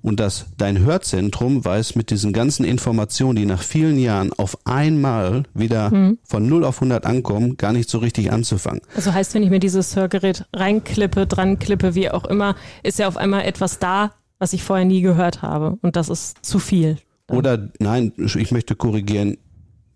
[0.02, 5.44] und dass dein Hörzentrum weiß mit diesen ganzen Informationen, die nach vielen Jahren auf einmal
[5.54, 6.18] wieder mhm.
[6.24, 8.80] von 0 auf 100 ankommen, gar nicht so richtig anzufangen.
[8.94, 13.08] Also heißt, wenn ich mir dieses Hörgerät reinklippe, dran klippe, wie auch immer, ist ja
[13.08, 16.96] auf einmal etwas da, was ich vorher nie gehört habe und das ist zu viel.
[17.28, 19.36] Oder nein, ich möchte korrigieren,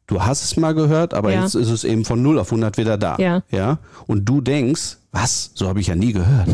[0.06, 1.42] du hast es mal gehört, aber ja.
[1.42, 3.16] jetzt ist es eben von 0 auf 100 wieder da.
[3.18, 3.42] Ja.
[3.50, 3.78] ja.
[4.06, 5.50] Und du denkst, was?
[5.54, 6.48] So habe ich ja nie gehört.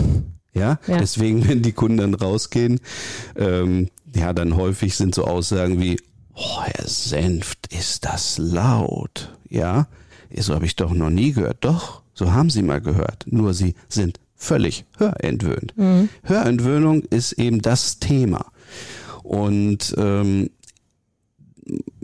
[0.52, 0.78] Ja?
[0.86, 0.98] ja?
[0.98, 2.80] deswegen, wenn die Kunden dann rausgehen,
[3.36, 5.98] ähm, ja, dann häufig sind so Aussagen wie,
[6.34, 9.36] oh, Herr Senft, ist das laut.
[9.48, 9.86] Ja,
[10.36, 11.58] so habe ich doch noch nie gehört.
[11.60, 13.24] Doch, so haben Sie mal gehört.
[13.26, 15.76] Nur Sie sind völlig hörentwöhnt.
[15.76, 16.08] Mhm.
[16.22, 18.46] Hörentwöhnung ist eben das Thema.
[19.22, 20.50] Und ähm,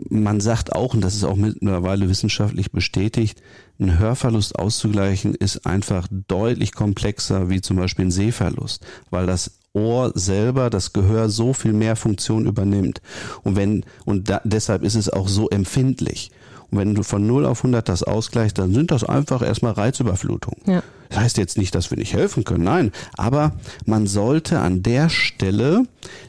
[0.09, 3.41] man sagt auch, und das ist auch mittlerweile wissenschaftlich bestätigt,
[3.79, 10.11] ein Hörverlust auszugleichen ist einfach deutlich komplexer wie zum Beispiel ein Sehverlust, weil das Ohr
[10.15, 13.01] selber, das Gehör so viel mehr Funktion übernimmt.
[13.43, 16.31] Und wenn, und da, deshalb ist es auch so empfindlich.
[16.71, 20.59] Und wenn du von 0 auf 100 das ausgleichst, dann sind das einfach erstmal Reizüberflutungen.
[20.65, 20.83] Ja.
[21.09, 22.91] Das heißt jetzt nicht, dass wir nicht helfen können, nein.
[23.15, 23.53] Aber
[23.85, 25.83] man sollte an der Stelle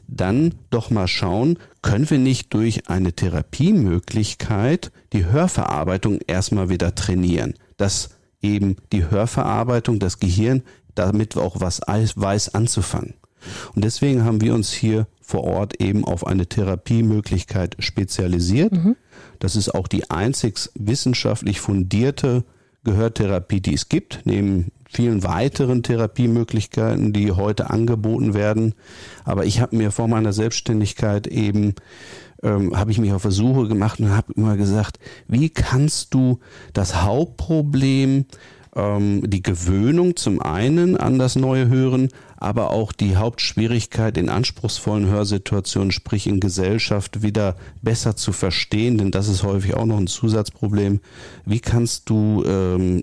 [0.06, 7.54] dann doch mal schauen, können wir nicht durch eine Therapiemöglichkeit die Hörverarbeitung erstmal wieder trainieren.
[7.76, 10.62] Dass eben die Hörverarbeitung, das Gehirn
[10.94, 13.14] damit auch was weiß anzufangen.
[13.74, 18.72] Und deswegen haben wir uns hier vor Ort eben auf eine Therapiemöglichkeit spezialisiert.
[18.72, 18.96] Mhm.
[19.38, 22.44] Das ist auch die einzig wissenschaftlich fundierte
[22.84, 28.74] Gehörtherapie, die es gibt, neben vielen weiteren Therapiemöglichkeiten, die heute angeboten werden.
[29.24, 31.74] Aber ich habe mir vor meiner Selbstständigkeit eben
[32.42, 36.38] ähm, habe ich mich auf Versuche gemacht und habe immer gesagt, wie kannst du
[36.72, 38.26] das Hauptproblem
[38.76, 42.08] ähm, die Gewöhnung zum einen an das neue Hören,
[42.40, 49.10] aber auch die Hauptschwierigkeit in anspruchsvollen Hörsituationen, sprich in Gesellschaft, wieder besser zu verstehen, denn
[49.10, 51.00] das ist häufig auch noch ein Zusatzproblem.
[51.44, 53.02] Wie kannst du ähm,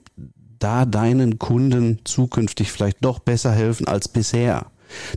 [0.57, 4.67] da deinen Kunden zukünftig vielleicht doch besser helfen als bisher?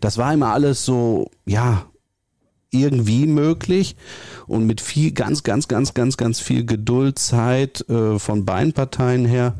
[0.01, 1.87] Das war immer alles so, ja,
[2.71, 3.97] irgendwie möglich
[4.47, 9.25] und mit viel, ganz, ganz, ganz, ganz, ganz viel Geduld, Zeit äh, von beiden Parteien
[9.25, 9.55] her.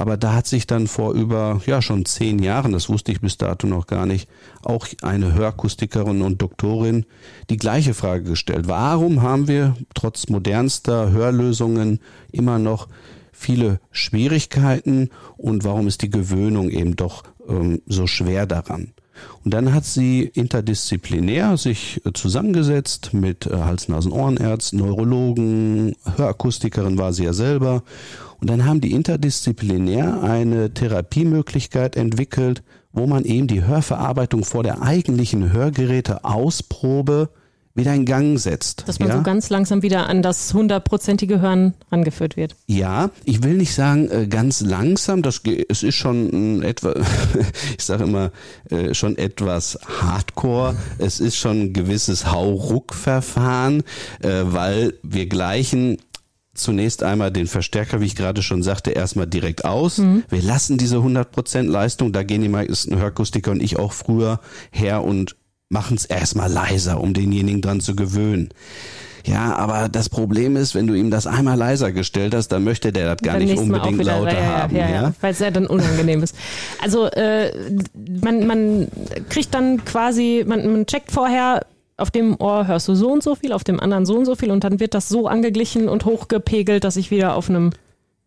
[0.00, 3.36] Aber da hat sich dann vor über, ja, schon zehn Jahren, das wusste ich bis
[3.36, 4.30] dato noch gar nicht,
[4.62, 7.04] auch eine Hörakustikerin und Doktorin
[7.50, 8.66] die gleiche Frage gestellt.
[8.66, 12.00] Warum haben wir trotz modernster Hörlösungen
[12.32, 12.88] immer noch
[13.30, 18.94] viele Schwierigkeiten und warum ist die Gewöhnung eben doch ähm, so schwer daran?
[19.44, 27.24] Und dann hat sie interdisziplinär sich äh, zusammengesetzt mit äh, Hals-Nasen-Ohrenärzten, Neurologen, Hörakustikerin war sie
[27.24, 27.82] ja selber.
[28.40, 34.82] Und dann haben die interdisziplinär eine Therapiemöglichkeit entwickelt, wo man eben die Hörverarbeitung vor der
[34.82, 37.30] eigentlichen Hörgeräte-Ausprobe
[37.80, 38.84] wieder in Gang setzt.
[38.86, 39.16] Dass man ja?
[39.16, 42.54] so ganz langsam wieder an das hundertprozentige Hören angeführt wird.
[42.66, 46.94] Ja, ich will nicht sagen äh, ganz langsam, das es ist schon etwa,
[47.78, 48.30] ich sage immer
[48.70, 50.76] äh, schon etwas Hardcore.
[50.98, 53.82] Es ist schon ein gewisses Hauruck-Verfahren,
[54.22, 55.98] äh, weil wir gleichen
[56.54, 59.98] zunächst einmal den Verstärker, wie ich gerade schon sagte, erstmal direkt aus.
[59.98, 60.24] Mhm.
[60.28, 64.40] Wir lassen diese 100% Leistung, da gehen die meisten Hörkustiker und ich auch früher
[64.70, 65.36] her und
[65.70, 68.50] machen es erstmal leiser, um denjenigen dran zu gewöhnen.
[69.24, 72.92] Ja, aber das Problem ist, wenn du ihm das einmal leiser gestellt hast, dann möchte
[72.92, 74.76] der das gar nicht unbedingt lauter ja, haben.
[74.76, 75.12] Ja, ja, ja.
[75.20, 76.34] weil es ja dann unangenehm ist.
[76.82, 77.52] Also äh,
[78.22, 78.88] man, man
[79.28, 81.66] kriegt dann quasi, man, man checkt vorher,
[81.98, 84.34] auf dem Ohr hörst du so und so viel, auf dem anderen so und so
[84.34, 87.70] viel und dann wird das so angeglichen und hochgepegelt, dass ich wieder auf einem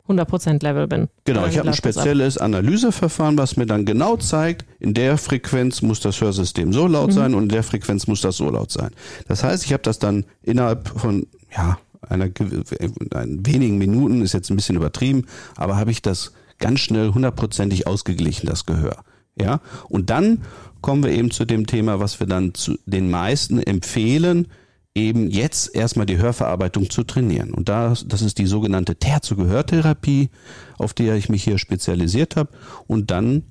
[0.07, 1.07] 100% Level bin.
[1.23, 6.01] Genau, ich habe ein spezielles Analyseverfahren, was mir dann genau zeigt, in der Frequenz muss
[6.01, 7.13] das Hörsystem so laut mhm.
[7.13, 8.89] sein und in der Frequenz muss das so laut sein.
[9.27, 14.49] Das heißt, ich habe das dann innerhalb von ja, einer in wenigen Minuten ist jetzt
[14.49, 19.03] ein bisschen übertrieben, aber habe ich das ganz schnell hundertprozentig ausgeglichen, das Gehör.
[19.35, 20.41] Ja, und dann
[20.81, 24.47] kommen wir eben zu dem Thema, was wir dann zu den meisten empfehlen,
[24.95, 27.51] eben jetzt erstmal die Hörverarbeitung zu trainieren.
[27.51, 30.29] Und da, das ist die sogenannte Terzo-Gehörtherapie,
[30.77, 32.51] auf der ich mich hier spezialisiert habe.
[32.87, 33.43] Und dann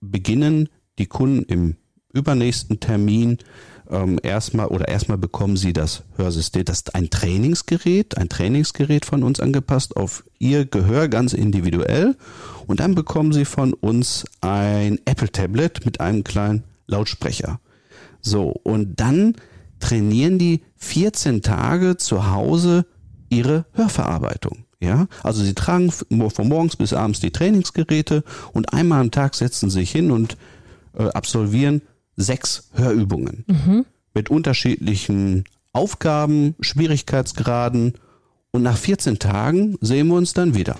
[0.00, 1.76] beginnen die Kunden im
[2.12, 3.38] übernächsten Termin
[3.90, 9.22] ähm, erstmal oder erstmal bekommen sie das Hörsystem, das ist ein Trainingsgerät, ein Trainingsgerät von
[9.22, 12.16] uns angepasst auf ihr Gehör ganz individuell
[12.66, 17.60] und dann bekommen sie von uns ein Apple Tablet mit einem kleinen Lautsprecher.
[18.20, 19.36] So, und dann
[19.80, 22.86] trainieren die 14 Tage zu Hause
[23.28, 24.64] ihre Hörverarbeitung.
[24.80, 29.70] Ja, also sie tragen von morgens bis abends die Trainingsgeräte und einmal am Tag setzen
[29.70, 30.36] sie sich hin und
[30.96, 31.82] äh, absolvieren
[32.16, 33.86] sechs Hörübungen mhm.
[34.14, 37.94] mit unterschiedlichen Aufgaben, Schwierigkeitsgraden
[38.52, 40.76] und nach 14 Tagen sehen wir uns dann wieder.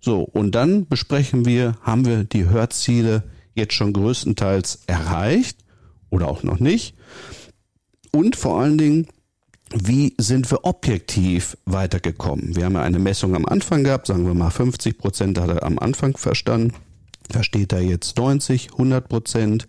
[0.00, 5.58] So, und dann besprechen wir, haben wir die Hörziele jetzt schon größtenteils erreicht
[6.10, 6.94] oder auch noch nicht?
[8.12, 9.06] Und vor allen Dingen,
[9.74, 12.54] wie sind wir objektiv weitergekommen?
[12.54, 15.62] Wir haben ja eine Messung am Anfang gehabt, sagen wir mal 50 Prozent hat er
[15.64, 16.72] am Anfang verstanden.
[17.30, 19.68] Versteht er jetzt 90, 100 Prozent?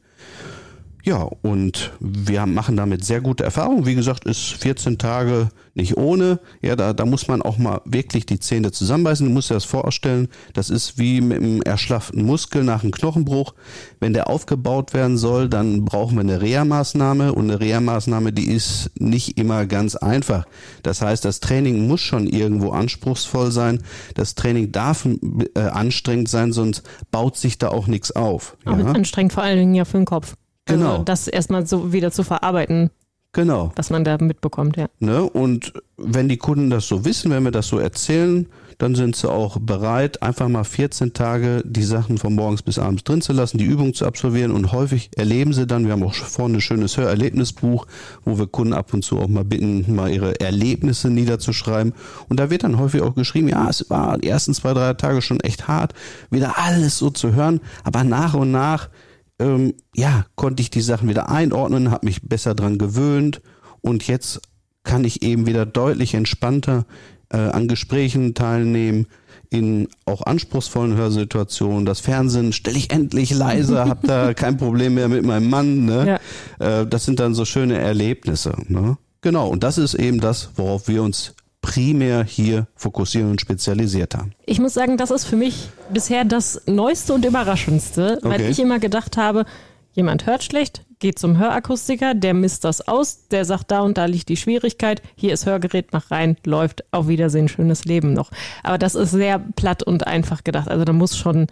[1.07, 3.85] Ja, und wir machen damit sehr gute Erfahrungen.
[3.85, 6.41] Wie gesagt, ist 14 Tage nicht ohne.
[6.61, 9.25] Ja, da, da muss man auch mal wirklich die Zähne zusammenbeißen.
[9.25, 13.53] Du musst dir das vorstellen, das ist wie mit einem erschlafften Muskel nach einem Knochenbruch.
[14.01, 18.91] Wenn der aufgebaut werden soll, dann brauchen wir eine Reha-Maßnahme und eine Reha-Maßnahme, die ist
[18.99, 20.43] nicht immer ganz einfach.
[20.83, 23.81] Das heißt, das Training muss schon irgendwo anspruchsvoll sein.
[24.15, 25.07] Das Training darf
[25.55, 28.57] äh, anstrengend sein, sonst baut sich da auch nichts auf.
[28.65, 28.91] Aber ja?
[28.91, 30.35] anstrengend vor allen Dingen ja für den Kopf.
[30.67, 30.91] Genau.
[30.91, 32.89] Also das erstmal so wieder zu verarbeiten.
[33.33, 33.71] Genau.
[33.75, 34.87] Was man da mitbekommt, ja.
[34.99, 35.21] Ne?
[35.23, 39.29] Und wenn die Kunden das so wissen, wenn wir das so erzählen, dann sind sie
[39.29, 43.57] auch bereit, einfach mal 14 Tage die Sachen von morgens bis abends drin zu lassen,
[43.57, 46.97] die Übung zu absolvieren und häufig erleben sie dann, wir haben auch vorne ein schönes
[46.97, 47.87] Hörerlebnisbuch,
[48.23, 51.93] wo wir Kunden ab und zu auch mal bitten, mal ihre Erlebnisse niederzuschreiben
[52.29, 55.23] und da wird dann häufig auch geschrieben, ja, es war die ersten zwei, drei Tage
[55.23, 55.93] schon echt hart,
[56.29, 58.89] wieder alles so zu hören, aber nach und nach
[59.39, 63.41] ähm, ja, konnte ich die Sachen wieder einordnen, habe mich besser dran gewöhnt
[63.81, 64.41] und jetzt
[64.83, 66.85] kann ich eben wieder deutlich entspannter
[67.29, 69.07] äh, an Gesprächen teilnehmen,
[69.49, 71.85] in auch anspruchsvollen Hörsituationen.
[71.85, 75.85] Das Fernsehen stelle ich endlich leiser, habe da kein Problem mehr mit meinem Mann.
[75.85, 76.19] Ne?
[76.59, 76.81] Ja.
[76.81, 78.55] Äh, das sind dann so schöne Erlebnisse.
[78.67, 78.97] Ne?
[79.21, 81.33] Genau, und das ist eben das, worauf wir uns
[81.67, 84.31] primär hier fokussieren und spezialisiert haben.
[84.45, 88.29] Ich muss sagen, das ist für mich bisher das Neueste und Überraschendste, okay.
[88.29, 89.43] weil ich immer gedacht habe,
[89.91, 94.05] jemand hört schlecht, geht zum Hörakustiker, der misst das aus, der sagt, da und da
[94.05, 98.31] liegt die Schwierigkeit, hier ist Hörgerät, mach rein, läuft, auf Wiedersehen, schönes Leben noch.
[98.63, 100.69] Aber das ist sehr platt und einfach gedacht.
[100.69, 101.47] Also da muss schon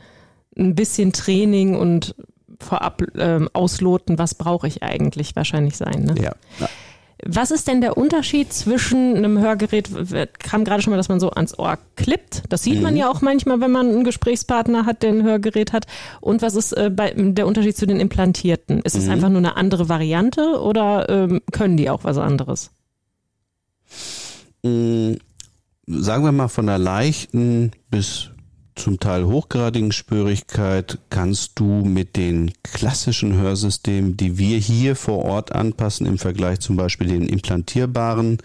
[0.58, 2.16] ein bisschen Training und
[2.62, 6.06] vorab ähm, ausloten, was brauche ich eigentlich wahrscheinlich sein.
[6.06, 6.16] Ne?
[6.22, 6.70] Ja.
[7.24, 9.90] Was ist denn der Unterschied zwischen einem Hörgerät,
[10.40, 12.44] kam gerade schon mal, dass man so ans Ohr klippt.
[12.50, 12.84] Das sieht mhm.
[12.84, 15.88] man ja auch manchmal, wenn man einen Gesprächspartner hat, der ein Hörgerät hat.
[16.20, 18.82] Und was ist äh, bei, der Unterschied zu den implantierten?
[18.82, 19.12] Ist es mhm.
[19.12, 22.72] einfach nur eine andere Variante oder ähm, können die auch was anderes?
[24.64, 25.18] Mhm.
[25.88, 28.32] Sagen wir mal von der leichten bis
[28.76, 35.54] zum Teil hochgradigen Spürigkeit kannst du mit den klassischen Hörsystemen, die wir hier vor Ort
[35.54, 38.40] anpassen, im Vergleich zum Beispiel den implantierbaren,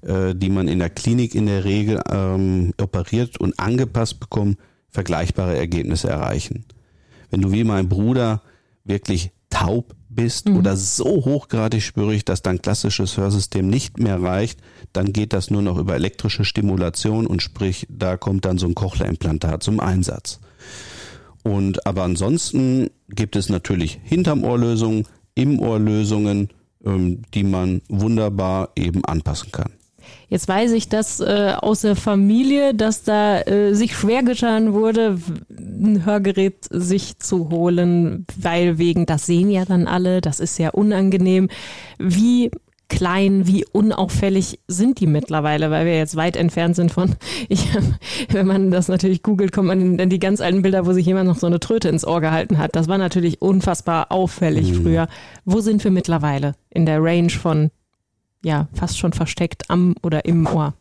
[0.00, 4.58] äh, die man in der Klinik in der Regel ähm, operiert und angepasst bekommt,
[4.90, 6.64] vergleichbare Ergebnisse erreichen.
[7.30, 8.42] Wenn du wie mein Bruder
[8.84, 10.56] wirklich taub bist mhm.
[10.56, 14.60] oder so hochgradig spürig, dass dein klassisches Hörsystem nicht mehr reicht,
[14.92, 18.74] dann geht das nur noch über elektrische Stimulation und sprich, da kommt dann so ein
[18.74, 20.40] Cochlea-Implantat zum Einsatz.
[21.42, 26.48] Und aber ansonsten gibt es natürlich hinterm Ohrlösungen, im Ohrlösungen,
[26.84, 29.72] ähm, die man wunderbar eben anpassen kann.
[30.28, 35.18] Jetzt weiß ich das äh, aus der Familie, dass da äh, sich schwer getan wurde,
[35.50, 40.70] ein Hörgerät sich zu holen, weil wegen, das sehen ja dann alle, das ist ja
[40.70, 41.48] unangenehm.
[41.98, 42.50] Wie
[42.88, 47.14] klein, wie unauffällig sind die mittlerweile, weil wir jetzt weit entfernt sind von,
[47.48, 47.68] ich,
[48.30, 51.28] wenn man das natürlich googelt, kommt man in die ganz alten Bilder, wo sich jemand
[51.28, 52.74] noch so eine Tröte ins Ohr gehalten hat.
[52.76, 54.82] Das war natürlich unfassbar auffällig mhm.
[54.82, 55.08] früher.
[55.44, 57.70] Wo sind wir mittlerweile in der Range von,
[58.44, 60.74] ja, fast schon versteckt am oder im Ohr?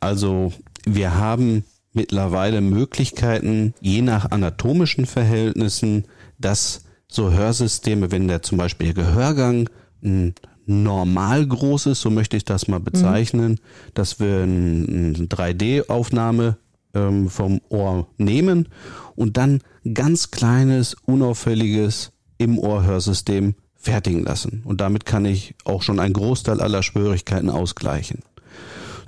[0.00, 0.52] Also,
[0.84, 6.04] wir haben mittlerweile Möglichkeiten, je nach anatomischen Verhältnissen,
[6.38, 9.68] dass so Hörsysteme, wenn der zum Beispiel Gehörgang
[10.02, 10.34] ein
[10.66, 13.58] normal groß ist, so möchte ich das mal bezeichnen, mhm.
[13.94, 16.58] dass wir eine 3D-Aufnahme
[16.94, 18.68] ähm, vom Ohr nehmen
[19.14, 19.60] und dann
[19.94, 23.54] ganz kleines, unauffälliges im Ohrhörsystem
[23.86, 24.62] fertigen lassen.
[24.64, 28.20] Und damit kann ich auch schon einen Großteil aller Schwierigkeiten ausgleichen.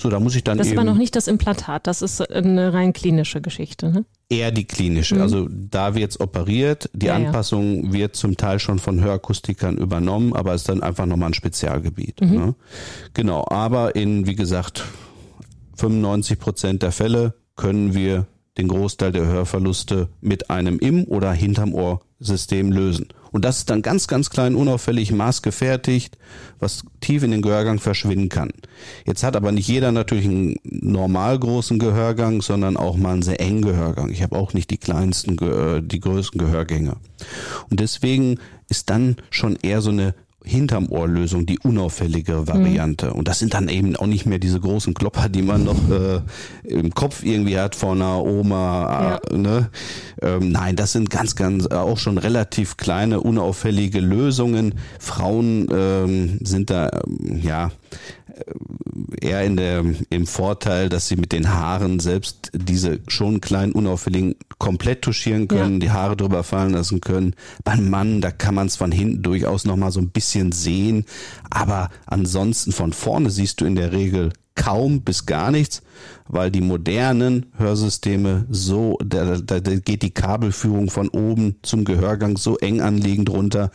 [0.01, 0.77] So, da muss ich dann das eben.
[0.77, 4.05] Das ist aber noch nicht das Implantat, das ist eine rein klinische Geschichte, ne?
[4.29, 5.17] Eher die klinische.
[5.17, 5.23] Mhm.
[5.23, 7.93] Also da wird es operiert, die ja, Anpassung ja.
[7.93, 12.21] wird zum Teil schon von Hörakustikern übernommen, aber ist dann einfach nochmal ein Spezialgebiet.
[12.21, 12.37] Mhm.
[12.37, 12.55] Ne?
[13.15, 14.85] Genau, aber in, wie gesagt,
[15.77, 21.75] 95 Prozent der Fälle können wir den Großteil der Hörverluste mit einem Im- oder hinterm
[21.75, 23.09] Ohr-System lösen.
[23.39, 26.19] Und das ist dann ganz, ganz klein, unauffällig maßgefertigt,
[26.59, 28.51] was tief in den Gehörgang verschwinden kann.
[29.07, 33.41] Jetzt hat aber nicht jeder natürlich einen normal großen Gehörgang, sondern auch mal einen sehr
[33.41, 34.11] engen Gehörgang.
[34.11, 35.37] Ich habe auch nicht die kleinsten,
[35.87, 36.97] die größten Gehörgänge.
[37.71, 43.07] Und deswegen ist dann schon eher so eine hinterm Ohrlösung, die unauffällige Variante.
[43.07, 43.13] Mhm.
[43.13, 46.21] Und das sind dann eben auch nicht mehr diese großen Klopper, die man noch äh,
[46.65, 49.21] im Kopf irgendwie hat von einer Oma.
[49.31, 49.35] Ja.
[49.35, 49.71] Äh, ne?
[50.23, 54.75] Ähm, nein, das sind ganz, ganz äh, auch schon relativ kleine, unauffällige Lösungen.
[54.99, 57.71] Frauen ähm, sind da ähm, ja
[59.21, 64.35] eher in der, im Vorteil, dass sie mit den Haaren selbst diese schon kleinen unauffälligen
[64.59, 65.79] komplett touchieren können, ja.
[65.79, 67.35] die Haare drüber fallen lassen können.
[67.65, 71.05] Beim Mann, da kann man es von hinten durchaus noch mal so ein bisschen sehen,
[71.51, 75.83] aber ansonsten von vorne siehst du in der Regel kaum bis gar nichts,
[76.27, 82.37] weil die modernen Hörsysteme so, da, da, da geht die Kabelführung von oben zum Gehörgang
[82.37, 83.71] so eng anliegend runter,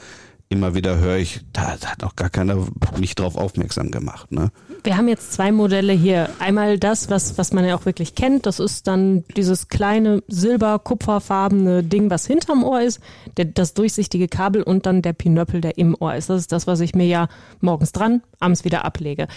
[0.54, 2.66] immer wieder höre ich, da, da, hat noch gar keiner
[2.98, 4.32] mich drauf aufmerksam gemacht.
[4.32, 4.52] Ne?
[4.84, 6.30] Wir haben jetzt zwei Modelle hier.
[6.40, 8.46] Einmal das, was, was man ja auch wirklich kennt.
[8.46, 13.00] Das ist dann dieses kleine silber-kupferfarbene Ding, was hinterm Ohr ist,
[13.38, 16.30] der, das durchsichtige Kabel und dann der Pinöppel, der im Ohr ist.
[16.30, 17.28] Das ist das, was ich mir ja
[17.60, 19.28] morgens dran, abends wieder ablege.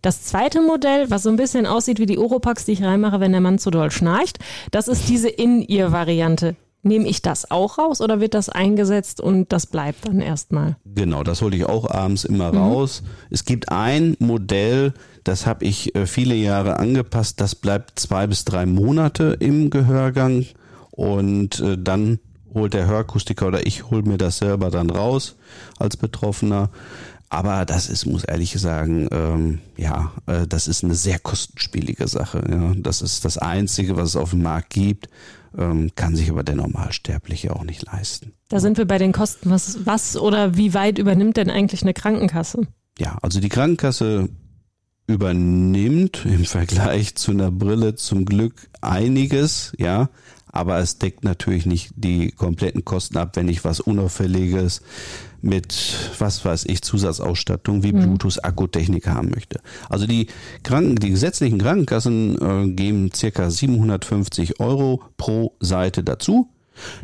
[0.00, 3.32] Das zweite Modell, was so ein bisschen aussieht wie die Oropax, die ich reinmache, wenn
[3.32, 4.38] der Mann zu doll schnarcht,
[4.72, 6.56] das ist diese In-Ear-Variante.
[6.84, 10.76] Nehme ich das auch raus oder wird das eingesetzt und das bleibt dann erstmal?
[10.84, 12.58] Genau, das hole ich auch abends immer mhm.
[12.58, 13.04] raus.
[13.30, 14.92] Es gibt ein Modell,
[15.22, 20.44] das habe ich äh, viele Jahre angepasst, das bleibt zwei bis drei Monate im Gehörgang
[20.90, 22.18] und äh, dann
[22.52, 25.36] holt der Hörakustiker oder ich hole mir das selber dann raus
[25.78, 26.68] als Betroffener.
[27.28, 32.44] Aber das ist, muss ehrlich sagen, ähm, ja, äh, das ist eine sehr kostenspielige Sache.
[32.50, 32.72] Ja.
[32.76, 35.08] Das ist das Einzige, was es auf dem Markt gibt
[35.54, 38.32] kann sich aber der Normalsterbliche auch nicht leisten.
[38.48, 39.50] Da sind wir bei den Kosten.
[39.50, 42.66] Was, was oder wie weit übernimmt denn eigentlich eine Krankenkasse?
[42.98, 44.28] Ja, also die Krankenkasse
[45.06, 50.10] übernimmt im Vergleich zu einer Brille zum Glück einiges, ja,
[50.46, 54.82] aber es deckt natürlich nicht die kompletten Kosten ab, wenn ich was Unauffälliges
[55.42, 58.02] mit, was weiß ich, Zusatzausstattung wie mhm.
[58.02, 59.60] Bluetooth-Akkutechnik haben möchte.
[59.88, 60.28] Also die
[60.62, 66.48] Kranken, die gesetzlichen Krankenkassen äh, geben circa 750 Euro pro Seite dazu.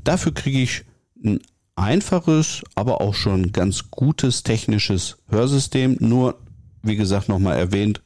[0.05, 0.85] Dafür kriege ich
[1.23, 1.41] ein
[1.75, 5.97] einfaches, aber auch schon ganz gutes technisches Hörsystem.
[6.01, 6.39] Nur,
[6.83, 8.01] wie gesagt, nochmal erwähnt,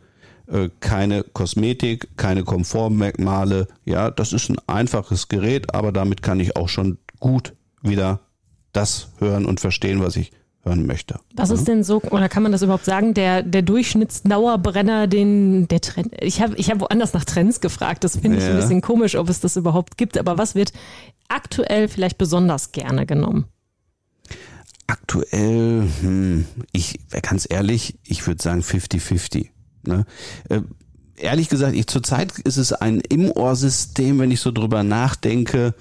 [0.47, 3.69] äh, keine Kosmetik, keine Komfortmerkmale.
[3.85, 8.21] Ja, das ist ein einfaches Gerät, aber damit kann ich auch schon gut wieder
[8.73, 10.33] das hören und verstehen, was ich
[10.65, 11.19] hören möchte.
[11.35, 15.81] Was ist denn so, oder kann man das überhaupt sagen, der, der Durchschnittsdauerbrenner, den der
[15.81, 19.17] Trend, ich habe ich hab woanders nach Trends gefragt, das finde ich ein bisschen komisch,
[19.17, 20.73] ob es das überhaupt gibt, aber was wird
[21.29, 23.47] aktuell vielleicht besonders gerne genommen?
[24.87, 29.49] Aktuell, hm, ich, ganz ehrlich, ich würde sagen 50-50.
[29.85, 30.05] Ne?
[30.49, 30.61] Äh,
[31.17, 35.75] ehrlich gesagt, ich zurzeit ist es ein Im-Ohr-System, wenn ich so drüber nachdenke.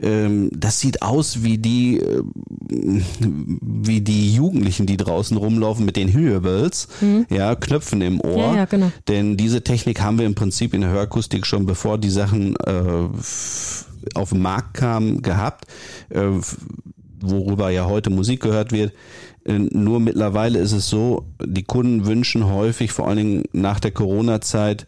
[0.00, 2.22] Ähm, das sieht aus wie die, äh,
[2.68, 7.26] wie die Jugendlichen, die draußen rumlaufen mit den Hearables, mhm.
[7.30, 8.52] ja, Knöpfen im Ohr.
[8.52, 8.90] Ja, ja, genau.
[9.08, 13.08] Denn diese Technik haben wir im Prinzip in der Hörakustik schon bevor die Sachen äh,
[14.14, 15.66] auf den Markt kamen gehabt,
[16.10, 16.28] äh,
[17.20, 18.92] worüber ja heute Musik gehört wird.
[19.44, 23.90] Äh, nur mittlerweile ist es so, die Kunden wünschen häufig, vor allen Dingen nach der
[23.90, 24.86] Corona-Zeit,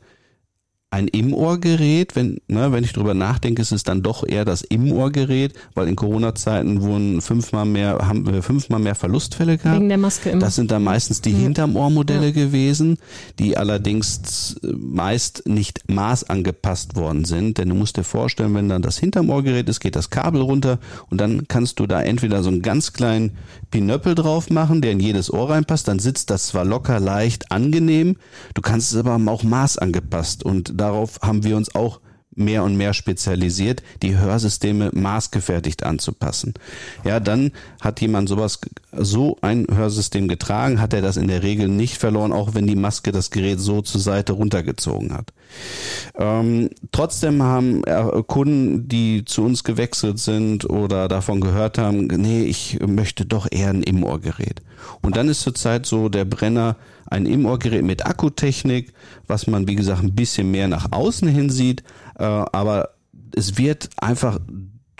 [0.95, 2.15] ein Im-Ohr-Gerät.
[2.15, 5.97] Wenn, ne, wenn ich drüber nachdenke, ist es dann doch eher das Im-Ohr-Gerät, weil in
[5.97, 9.77] Corona-Zeiten wurden fünfmal mehr, haben wir fünfmal mehr Verlustfälle gehabt.
[9.77, 10.41] Wegen der Maske immer.
[10.41, 11.39] Das sind dann meistens die ja.
[11.39, 12.33] hinterm Ohr-Modelle ja.
[12.33, 12.99] gewesen,
[13.41, 17.59] die allerdings meist nicht maßangepasst worden sind.
[17.59, 20.79] Denn du musst dir vorstellen, wenn dann das hinterm Ohr-Gerät ist, geht das Kabel runter
[21.11, 23.33] und dann kannst du da entweder so einen ganz kleinen
[23.73, 25.89] Pinöppel drauf machen, der in jedes Ohr reinpasst.
[25.89, 28.17] Dann sitzt das zwar locker, leicht, angenehm.
[28.55, 32.01] Du kannst es aber auch maßangepasst und darauf haben wir uns auch
[32.37, 36.55] mehr und mehr spezialisiert, die Hörsysteme maßgefertigt anzupassen.
[37.05, 38.61] Ja, dann hat jemand sowas,
[38.93, 42.77] so ein Hörsystem getragen, hat er das in der Regel nicht verloren, auch wenn die
[42.77, 45.33] Maske das Gerät so zur Seite runtergezogen hat.
[46.17, 52.45] Ähm, trotzdem haben äh, Kunden, die zu uns gewechselt sind oder davon gehört haben, nee,
[52.45, 54.63] ich möchte doch eher ein Im-Ohr-Gerät.
[55.03, 56.77] Und dann ist zurzeit so der Brenner
[57.07, 58.93] ein Im-Ohr-Gerät mit Akkutechnik,
[59.27, 61.83] was man, wie gesagt, ein bisschen mehr nach außen hin sieht,
[62.19, 62.91] äh, aber
[63.35, 64.39] es wird einfach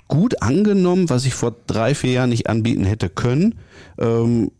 [0.07, 3.55] gut angenommen, was ich vor drei, vier Jahren nicht anbieten hätte können.
[3.97, 4.51] Ähm,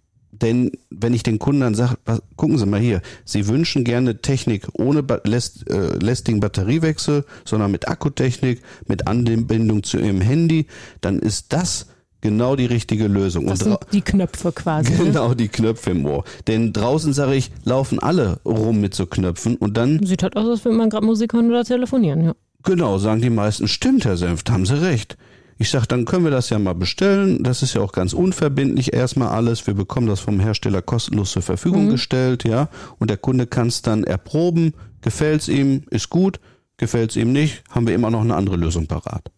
[0.41, 1.97] denn wenn ich den Kunden dann sage,
[2.35, 7.71] gucken Sie mal hier, Sie wünschen gerne Technik ohne ba läst, äh, lästigen Batteriewechsel, sondern
[7.71, 10.67] mit Akkutechnik, mit Anbindung zu Ihrem Handy,
[11.01, 11.87] dann ist das
[12.21, 13.45] genau die richtige Lösung.
[13.45, 14.91] Das sind die Knöpfe quasi.
[14.91, 15.05] Ne?
[15.05, 16.23] Genau, die Knöpfe im Ohr.
[16.47, 20.03] Denn draußen, sage ich, laufen alle rum mit so Knöpfen und dann...
[20.03, 22.35] Sieht halt aus, als würde man gerade Musik hören oder telefonieren, ja.
[22.63, 25.17] Genau, sagen die meisten, stimmt, Herr Senft, haben Sie recht.
[25.57, 27.41] Ich sag, dann können wir das ja mal bestellen.
[27.43, 29.65] Das ist ja auch ganz unverbindlich erstmal alles.
[29.67, 31.91] Wir bekommen das vom Hersteller kostenlos zur Verfügung mhm.
[31.91, 32.67] gestellt, ja.
[32.99, 34.73] Und der Kunde kann es dann erproben.
[35.01, 36.39] Gefällt's ihm, ist gut.
[36.77, 39.31] Gefällt's ihm nicht, haben wir immer noch eine andere Lösung parat.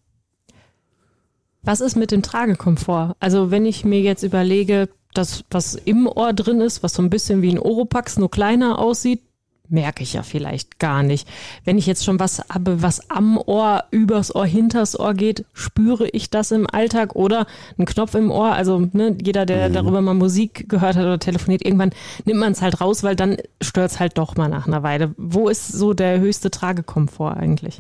[1.61, 3.15] Was ist mit dem Tragekomfort?
[3.19, 7.09] Also wenn ich mir jetzt überlege, das, was im Ohr drin ist, was so ein
[7.09, 9.21] bisschen wie ein Oropax, nur kleiner aussieht,
[9.69, 11.27] merke ich ja vielleicht gar nicht.
[11.63, 16.07] Wenn ich jetzt schon was habe, was am Ohr, übers Ohr, hinters Ohr geht, spüre
[16.09, 17.47] ich das im Alltag oder
[17.77, 18.53] ein Knopf im Ohr.
[18.53, 19.73] Also ne, jeder, der mhm.
[19.73, 21.91] darüber mal Musik gehört hat oder telefoniert, irgendwann
[22.25, 25.13] nimmt man es halt raus, weil dann stört es halt doch mal nach einer Weile.
[25.17, 27.79] Wo ist so der höchste Tragekomfort eigentlich?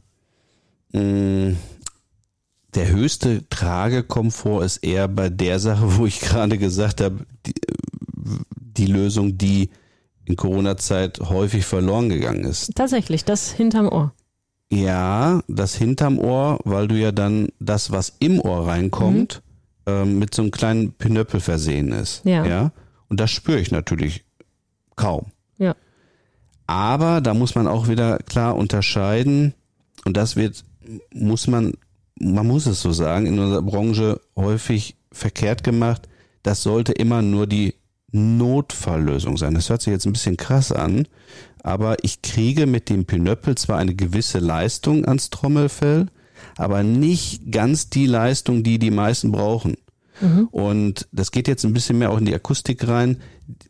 [0.91, 1.53] Mm,
[2.75, 7.53] der höchste Tragekomfort ist eher bei der Sache, wo ich gerade gesagt habe, die,
[8.77, 9.69] die Lösung, die
[10.27, 12.75] in Corona-Zeit häufig verloren gegangen ist.
[12.75, 14.13] Tatsächlich, das hinterm Ohr.
[14.69, 19.41] Ja, das hinterm Ohr, weil du ja dann das, was im Ohr reinkommt,
[19.85, 19.93] mhm.
[19.93, 22.25] ähm, mit so einem kleinen Pinöppel versehen ist.
[22.25, 22.45] Ja.
[22.45, 22.71] ja.
[23.07, 24.25] Und das spüre ich natürlich
[24.97, 25.27] kaum.
[25.57, 25.75] Ja.
[26.65, 29.53] Aber da muss man auch wieder klar unterscheiden,
[30.03, 30.63] und das wird,
[31.13, 31.73] muss man,
[32.19, 36.07] man muss es so sagen, in unserer Branche häufig verkehrt gemacht.
[36.43, 37.75] Das sollte immer nur die
[38.11, 39.53] Notfalllösung sein.
[39.53, 41.07] Das hört sich jetzt ein bisschen krass an,
[41.63, 46.07] aber ich kriege mit dem Pinöppel zwar eine gewisse Leistung ans Trommelfell,
[46.55, 49.75] aber nicht ganz die Leistung, die die meisten brauchen.
[50.21, 50.47] Mhm.
[50.51, 53.21] Und das geht jetzt ein bisschen mehr auch in die Akustik rein.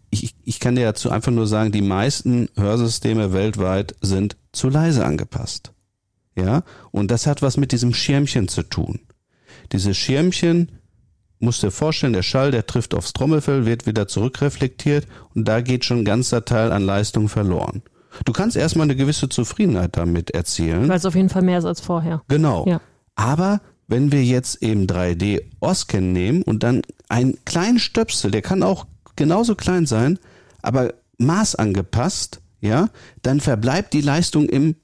[0.09, 5.05] Ich, ich kann dir dazu einfach nur sagen, die meisten Hörsysteme weltweit sind zu leise
[5.05, 5.73] angepasst.
[6.35, 8.99] Ja, und das hat was mit diesem Schirmchen zu tun.
[9.71, 10.71] Dieses Schirmchen
[11.39, 15.85] musst dir vorstellen, der Schall, der trifft aufs Trommelfell, wird wieder zurückreflektiert und da geht
[15.85, 17.83] schon ein ganzer Teil an Leistung verloren.
[18.25, 20.89] Du kannst erstmal eine gewisse Zufriedenheit damit erzielen.
[20.89, 22.23] Weil es auf jeden Fall mehr ist als vorher.
[22.27, 22.65] Genau.
[22.67, 22.81] Ja.
[23.15, 28.63] Aber wenn wir jetzt eben 3D Oscan nehmen und dann einen kleinen Stöpsel, der kann
[28.63, 28.85] auch
[29.15, 30.19] genauso klein sein,
[30.61, 32.89] aber maßangepasst, ja,
[33.21, 34.75] dann verbleibt die Leistung im,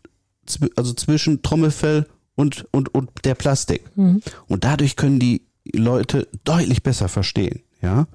[0.76, 3.84] also zwischen Trommelfell und, und, und der Plastik.
[3.96, 4.22] Mhm.
[4.48, 8.08] Und dadurch können die Leute deutlich besser verstehen, ja.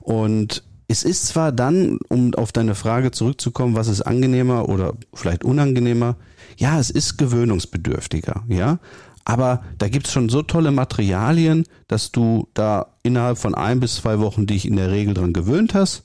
[0.00, 5.44] Und es ist zwar dann, um auf deine Frage zurückzukommen, was ist angenehmer oder vielleicht
[5.44, 6.16] unangenehmer,
[6.56, 8.78] ja, es ist gewöhnungsbedürftiger, ja.
[9.24, 14.18] Aber da gibt's schon so tolle Materialien, dass du da innerhalb von ein bis zwei
[14.18, 16.04] Wochen dich in der Regel dran gewöhnt hast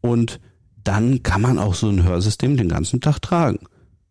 [0.00, 0.40] und
[0.84, 3.58] dann kann man auch so ein Hörsystem den ganzen Tag tragen.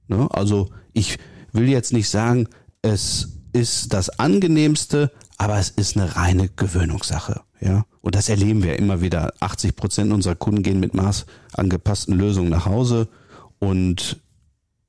[0.08, 0.28] Ne?
[0.32, 1.18] Also ich
[1.54, 2.48] will jetzt nicht sagen,
[2.82, 7.86] es ist das angenehmste, aber es ist eine reine Gewöhnungssache, ja.
[8.02, 9.34] Und das erleben wir immer wieder.
[9.40, 13.08] 80 Prozent unserer Kunden gehen mit maßangepassten Lösungen nach Hause
[13.58, 14.22] und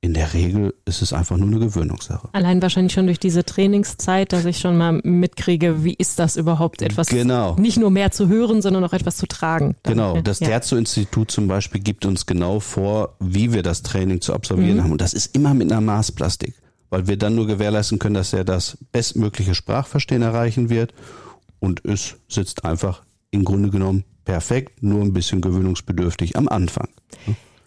[0.02, 2.30] in der Regel ist es einfach nur eine Gewöhnungssache.
[2.32, 6.82] Allein wahrscheinlich schon durch diese Trainingszeit, dass ich schon mal mitkriege, wie ist das überhaupt
[6.82, 7.54] etwas, genau.
[7.56, 9.76] nicht nur mehr zu hören, sondern auch etwas zu tragen.
[9.84, 10.48] Genau, das ja.
[10.48, 14.84] Terzo-Institut zum Beispiel gibt uns genau vor, wie wir das Training zu absolvieren mhm.
[14.84, 14.92] haben.
[14.92, 16.54] Und das ist immer mit einer Maßplastik
[16.90, 20.92] weil wir dann nur gewährleisten können, dass er das bestmögliche Sprachverstehen erreichen wird.
[21.60, 26.88] Und es sitzt einfach im Grunde genommen perfekt, nur ein bisschen gewöhnungsbedürftig am Anfang.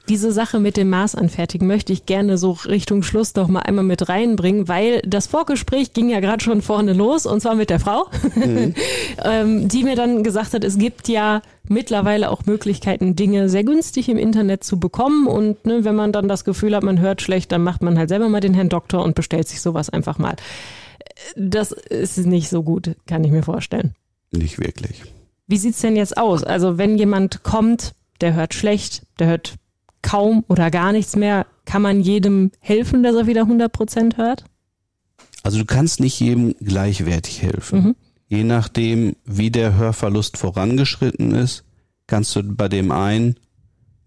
[0.10, 3.86] Diese Sache mit dem Maß anfertigen möchte ich gerne so Richtung Schluss noch mal einmal
[3.86, 7.80] mit reinbringen, weil das Vorgespräch ging ja gerade schon vorne los und zwar mit der
[7.80, 8.74] Frau, mhm.
[9.24, 14.10] Ähm, die mir dann gesagt hat, es gibt ja mittlerweile auch Möglichkeiten, Dinge sehr günstig
[14.10, 17.52] im Internet zu bekommen und ne, wenn man dann das Gefühl hat, man hört schlecht,
[17.52, 20.36] dann macht man halt selber mal den Herrn Doktor und bestellt sich sowas einfach mal.
[21.38, 23.94] Das ist nicht so gut, kann ich mir vorstellen.
[24.32, 25.04] Nicht wirklich.
[25.48, 26.44] Wie sieht's denn jetzt aus?
[26.44, 29.56] Also wenn jemand kommt, der hört schlecht, der hört
[30.04, 34.46] kaum oder gar nichts mehr, kann man jedem helfen, dass er wieder 100 Prozent hört?
[35.42, 37.84] Also du kannst nicht jedem gleichwertig helfen.
[37.84, 37.96] Mhm.
[38.28, 41.64] Je nachdem, wie der Hörverlust vorangeschritten ist,
[42.08, 43.36] kannst du bei dem einen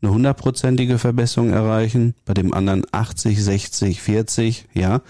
[0.02, 5.02] eine hundertprozentige Verbesserung erreichen, bei dem anderen 80, 60, 40, ja.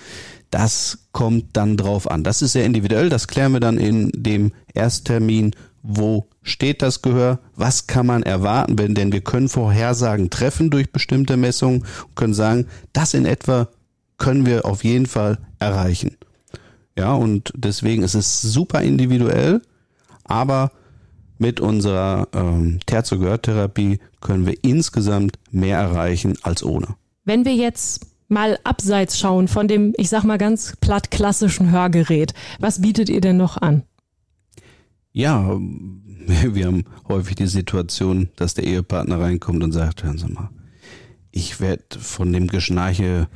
[0.51, 2.23] Das kommt dann drauf an.
[2.23, 3.09] Das ist sehr individuell.
[3.09, 5.53] Das klären wir dann in dem Ersttermin.
[5.89, 7.39] Wo steht das Gehör?
[7.55, 8.79] Was kann man erwarten?
[8.79, 13.69] Wenn, denn wir können Vorhersagen treffen durch bestimmte Messungen und können sagen, das in etwa
[14.19, 16.17] können wir auf jeden Fall erreichen.
[16.97, 19.63] Ja, und deswegen ist es super individuell,
[20.25, 20.73] aber
[21.39, 26.97] mit unserer ähm, Terzo-Gehörtherapie können wir insgesamt mehr erreichen als ohne.
[27.25, 32.35] Wenn wir jetzt mal abseits schauen von dem, ich sag mal ganz platt klassischen Hörgerät,
[32.59, 33.83] was bietet ihr denn noch an?
[35.17, 35.49] Ja,
[36.29, 40.51] wir haben häufig die Situation, dass der Ehepartner reinkommt und sagt, hören Sie mal,
[41.31, 43.27] ich werde von dem Geschnarche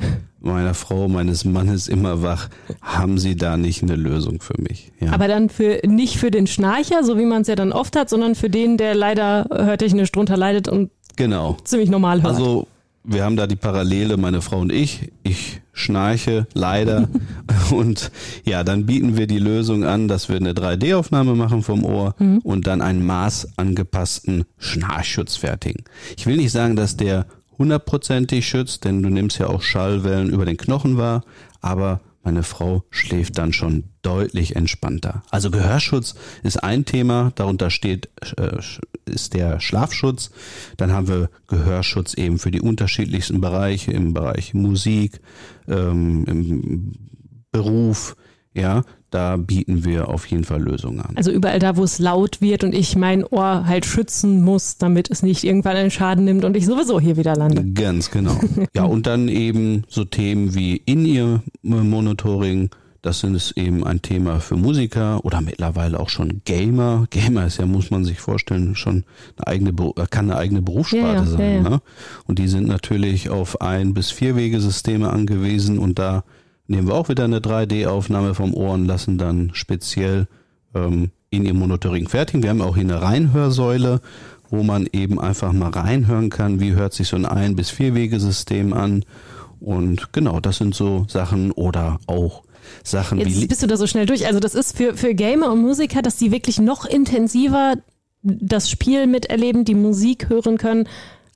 [0.40, 2.50] meiner Frau, meines Mannes immer wach.
[2.82, 4.92] Haben Sie da nicht eine Lösung für mich?
[5.00, 5.12] Ja.
[5.12, 8.10] Aber dann für nicht für den Schnarcher, so wie man es ja dann oft hat,
[8.10, 11.56] sondern für den, der leider hörtechnisch drunter leidet und genau.
[11.64, 12.34] ziemlich normal hört.
[12.34, 12.68] Also
[13.02, 15.10] wir haben da die Parallele, meine Frau und ich.
[15.22, 17.08] Ich schnarche leider.
[17.70, 18.10] und
[18.44, 22.38] ja, dann bieten wir die Lösung an, dass wir eine 3D-Aufnahme machen vom Ohr mhm.
[22.38, 25.84] und dann einen maßangepassten Schnarchschutz fertigen.
[26.16, 27.26] Ich will nicht sagen, dass der
[27.58, 31.22] hundertprozentig schützt, denn du nimmst ja auch Schallwellen über den Knochen wahr,
[31.60, 35.22] aber meine Frau schläft dann schon deutlich entspannter.
[35.30, 38.58] Also Gehörschutz ist ein Thema, darunter steht äh,
[39.06, 40.30] ist der Schlafschutz.
[40.76, 45.20] Dann haben wir Gehörschutz eben für die unterschiedlichsten Bereiche im Bereich Musik,
[45.66, 46.92] ähm, im
[47.50, 48.16] Beruf,
[48.54, 51.16] ja, da bieten wir auf jeden Fall Lösungen an.
[51.16, 55.10] Also überall da, wo es laut wird und ich mein Ohr halt schützen muss, damit
[55.10, 57.64] es nicht irgendwann einen Schaden nimmt und ich sowieso hier wieder lande.
[57.72, 58.38] Ganz genau.
[58.74, 62.70] ja, und dann eben so Themen wie In-Ear-Monitoring,
[63.02, 67.06] das ist eben ein Thema für Musiker oder mittlerweile auch schon Gamer.
[67.10, 69.04] Gamer ist ja, muss man sich vorstellen, schon
[69.38, 69.72] eine eigene,
[70.10, 71.64] kann eine eigene Berufssparte ja, ja, sein.
[71.64, 71.82] Ja, ne?
[72.26, 76.24] Und die sind natürlich auf ein- bis vier Wegesysteme angewiesen und da
[76.70, 80.28] nehmen wir auch wieder eine 3D-Aufnahme vom Ohr und lassen dann speziell
[80.74, 82.42] ähm, in ihr Monitoring fertigen.
[82.42, 84.00] Wir haben auch hier eine Reinhörsäule,
[84.50, 88.72] wo man eben einfach mal reinhören kann, wie hört sich so ein Ein- bis Vier-Wegesystem
[88.72, 89.04] an.
[89.60, 92.44] Und genau, das sind so Sachen oder auch
[92.84, 93.46] Sachen Jetzt wie.
[93.46, 94.26] bist du da so schnell durch.
[94.26, 97.74] Also das ist für, für Gamer und Musiker, dass die wirklich noch intensiver
[98.22, 100.86] das Spiel miterleben, die Musik hören können,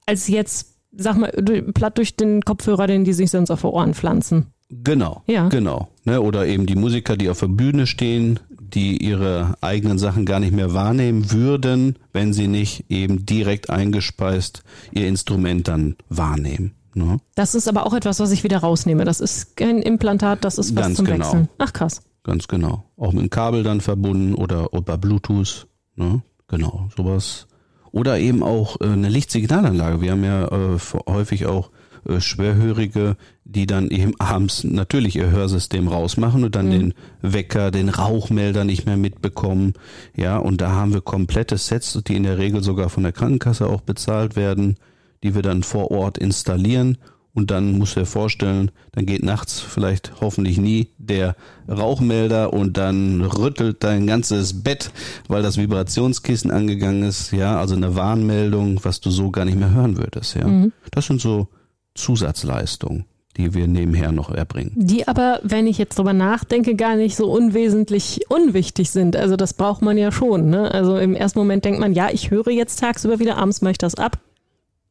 [0.06, 1.30] als jetzt, sag mal,
[1.74, 4.53] platt durch den Kopfhörer, den die sich sonst auf die Ohren pflanzen.
[4.82, 5.48] Genau, ja.
[5.48, 5.88] genau.
[6.04, 8.40] Ne, oder eben die Musiker, die auf der Bühne stehen,
[8.74, 14.64] die ihre eigenen Sachen gar nicht mehr wahrnehmen würden, wenn sie nicht eben direkt eingespeist
[14.92, 16.72] ihr Instrument dann wahrnehmen.
[16.94, 17.18] Ne?
[17.34, 19.04] Das ist aber auch etwas, was ich wieder rausnehme.
[19.04, 21.24] Das ist kein Implantat, das ist was Ganz zum genau.
[21.24, 21.48] Wechseln.
[21.58, 22.02] Ach krass.
[22.22, 22.84] Ganz genau.
[22.96, 25.66] Auch mit dem Kabel dann verbunden oder über Bluetooth.
[25.96, 26.22] Ne?
[26.48, 27.46] Genau, sowas.
[27.90, 30.00] Oder eben auch äh, eine Lichtsignalanlage.
[30.00, 31.70] Wir haben ja äh, häufig auch
[32.08, 36.70] äh, Schwerhörige, die dann eben abends natürlich ihr Hörsystem rausmachen und dann mhm.
[36.70, 39.74] den Wecker, den Rauchmelder nicht mehr mitbekommen.
[40.16, 43.66] Ja, und da haben wir komplette Sets, die in der Regel sogar von der Krankenkasse
[43.66, 44.76] auch bezahlt werden,
[45.22, 46.98] die wir dann vor Ort installieren.
[47.34, 51.34] Und dann musst du dir vorstellen, dann geht nachts vielleicht hoffentlich nie der
[51.68, 54.92] Rauchmelder und dann rüttelt dein ganzes Bett,
[55.26, 57.32] weil das Vibrationskissen angegangen ist.
[57.32, 60.36] Ja, also eine Warnmeldung, was du so gar nicht mehr hören würdest.
[60.36, 60.72] Ja, mhm.
[60.92, 61.48] das sind so
[61.94, 63.04] Zusatzleistung,
[63.36, 64.72] die wir nebenher noch erbringen.
[64.76, 69.16] Die aber, wenn ich jetzt drüber nachdenke, gar nicht so unwesentlich unwichtig sind.
[69.16, 70.50] Also das braucht man ja schon.
[70.50, 70.70] Ne?
[70.72, 73.78] Also im ersten Moment denkt man, ja, ich höre jetzt tagsüber wieder, abends mache ich
[73.78, 74.18] das ab.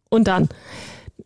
[0.10, 0.50] Und dann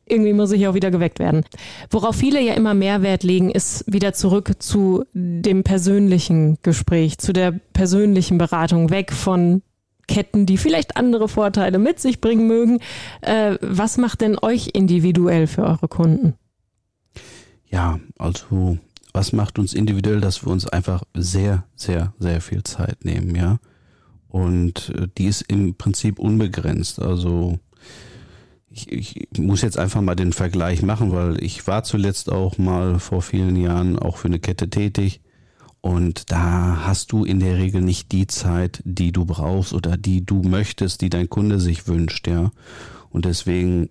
[0.06, 1.44] irgendwie muss ich auch wieder geweckt werden.
[1.90, 7.34] Worauf viele ja immer mehr Wert legen, ist wieder zurück zu dem persönlichen Gespräch, zu
[7.34, 9.62] der persönlichen Beratung, weg von
[10.08, 12.80] Ketten, die vielleicht andere Vorteile mit sich bringen mögen.
[13.22, 16.34] Äh, was macht denn euch individuell für eure Kunden?
[17.70, 18.78] Ja, also
[19.14, 23.58] was macht uns individuell, dass wir uns einfach sehr, sehr, sehr viel Zeit nehmen, ja.
[24.30, 27.02] Und äh, die ist im Prinzip unbegrenzt.
[27.02, 27.60] Also
[28.70, 33.00] ich, ich muss jetzt einfach mal den Vergleich machen, weil ich war zuletzt auch mal
[33.00, 35.22] vor vielen Jahren auch für eine Kette tätig
[35.88, 40.26] und da hast du in der Regel nicht die Zeit, die du brauchst oder die
[40.26, 42.52] du möchtest, die dein Kunde sich wünscht, ja.
[43.10, 43.88] Und deswegen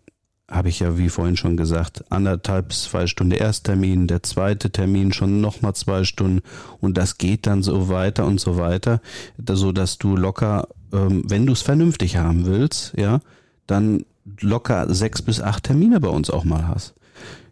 [0.46, 5.40] habe ich ja, wie vorhin schon gesagt, anderthalb, zwei Stunden Ersttermin, der zweite Termin schon
[5.40, 6.42] nochmal zwei Stunden
[6.82, 9.00] und das geht dann so weiter und so weiter,
[9.48, 13.20] so dass du locker, ähm, wenn du es vernünftig haben willst, ja,
[13.66, 14.04] dann
[14.40, 16.94] locker sechs bis acht Termine bei uns auch mal hast.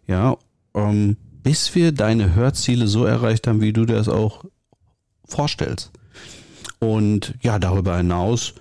[0.05, 0.37] Ja,
[0.75, 4.45] ähm, bis wir deine Hörziele so erreicht haben, wie du das auch
[5.25, 5.91] vorstellst.
[6.79, 8.55] Und ja, darüber hinaus,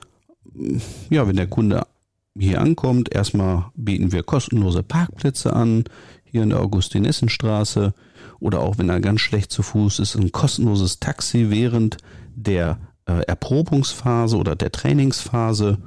[1.08, 1.86] ja, wenn der Kunde
[2.38, 5.84] hier ankommt, erstmal bieten wir kostenlose Parkplätze an,
[6.24, 7.94] hier in der Augustinessenstraße
[8.38, 11.96] oder auch wenn er ganz schlecht zu Fuß ist, ein kostenloses Taxi während
[12.34, 12.76] der
[13.06, 15.78] äh, Erprobungsphase oder der Trainingsphase.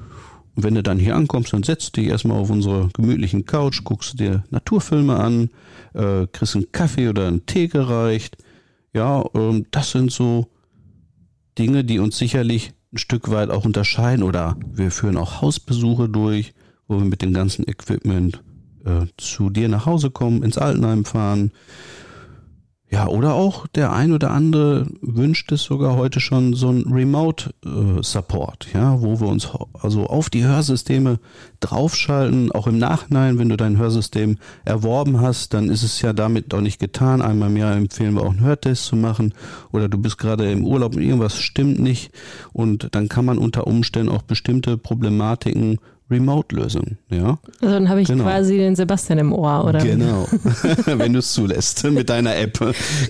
[0.57, 4.19] Und wenn du dann hier ankommst, dann setzt dich erstmal auf unsere gemütlichen Couch, guckst
[4.19, 5.51] dir Naturfilme an,
[5.93, 8.37] äh, kriegst einen Kaffee oder einen Tee gereicht.
[8.91, 10.47] Ja, ähm, das sind so
[11.59, 16.55] Dinge, die uns sicherlich ein Stück weit auch unterscheiden oder wir führen auch Hausbesuche durch,
[16.87, 18.41] wo wir mit dem ganzen Equipment
[18.83, 21.51] äh, zu dir nach Hause kommen, ins Altenheim fahren.
[22.89, 27.53] Ja, oder auch der ein oder andere wünscht es sogar heute schon so ein Remote
[27.65, 31.19] äh, Support, ja, wo wir uns also auf die Hörsysteme
[31.59, 36.53] draufschalten, auch im Nachhinein, wenn du dein Hörsystem erworben hast, dann ist es ja damit
[36.53, 37.21] auch nicht getan.
[37.21, 39.33] Einmal mehr empfehlen wir auch einen Hörtest zu machen.
[39.73, 42.11] Oder du bist gerade im Urlaub und irgendwas stimmt nicht.
[42.53, 45.79] Und dann kann man unter Umständen auch bestimmte Problematiken
[46.09, 47.37] Remote-Lösung, ja.
[47.61, 48.23] Also dann habe ich genau.
[48.23, 49.79] quasi den Sebastian im Ohr, oder?
[49.79, 50.27] Genau,
[50.85, 52.59] wenn du es zulässt mit deiner App.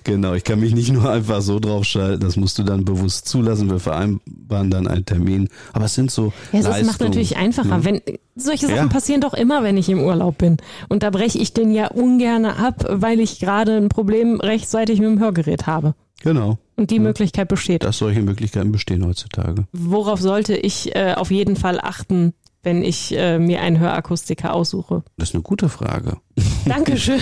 [0.03, 3.69] Genau, ich kann mich nicht nur einfach so draufschalten, das musst du dann bewusst zulassen.
[3.69, 5.49] Wir vereinbaren dann einen Termin.
[5.73, 6.33] Aber es sind so.
[6.51, 7.69] Ja, das macht natürlich einfacher.
[7.69, 7.83] Ja.
[7.83, 8.01] Wenn
[8.35, 8.87] solche Sachen ja.
[8.87, 10.57] passieren doch immer, wenn ich im Urlaub bin.
[10.89, 15.09] Und da breche ich den ja ungern ab, weil ich gerade ein Problem rechtzeitig mit
[15.09, 15.93] dem Hörgerät habe.
[16.21, 16.57] Genau.
[16.75, 17.01] Und die ja.
[17.01, 17.83] Möglichkeit besteht.
[17.83, 19.65] Dass solche Möglichkeiten bestehen heutzutage.
[19.71, 22.33] Worauf sollte ich äh, auf jeden Fall achten,
[22.68, 25.01] wenn ich äh, mir einen Hörakustiker aussuche?
[25.15, 26.18] Das ist eine gute Frage.
[26.65, 27.22] Dankeschön.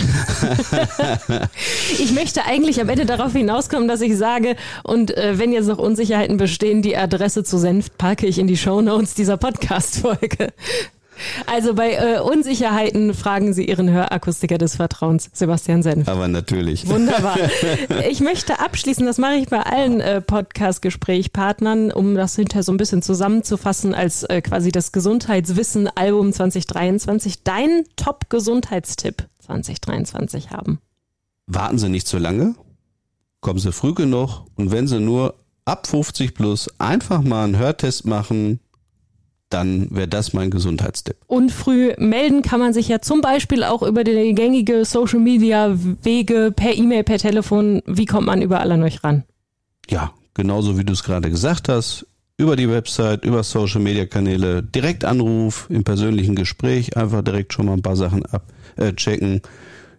[2.00, 5.78] ich möchte eigentlich am Ende darauf hinauskommen, dass ich sage, und äh, wenn jetzt noch
[5.78, 10.52] Unsicherheiten bestehen, die Adresse zu Senft packe ich in die Show Notes dieser Podcast-Folge.
[11.46, 16.08] Also bei äh, Unsicherheiten fragen Sie Ihren Hörakustiker des Vertrauens, Sebastian Senf.
[16.08, 16.88] Aber natürlich.
[16.88, 17.36] Wunderbar.
[18.08, 22.76] Ich möchte abschließen, das mache ich bei allen äh, Podcast-Gesprächspartnern, um das hinterher so ein
[22.76, 30.80] bisschen zusammenzufassen als äh, quasi das Gesundheitswissen-Album 2023, dein Top-Gesundheitstipp 2023 haben.
[31.46, 32.54] Warten Sie nicht zu lange,
[33.40, 38.06] kommen Sie früh genug und wenn Sie nur ab 50 plus einfach mal einen Hörtest
[38.06, 38.60] machen,
[39.50, 41.16] dann wäre das mein Gesundheitstipp.
[41.26, 45.76] Und früh melden kann man sich ja zum Beispiel auch über die gängige Social Media
[46.02, 47.82] Wege, per E-Mail, per Telefon.
[47.86, 49.24] Wie kommt man überall an euch ran?
[49.88, 52.06] Ja, genauso wie du es gerade gesagt hast.
[52.38, 57.66] Über die Website, über Social Media Kanäle, direkt Anruf, im persönlichen Gespräch, einfach direkt schon
[57.66, 58.24] mal ein paar Sachen
[58.76, 59.36] abchecken.
[59.36, 59.40] Äh,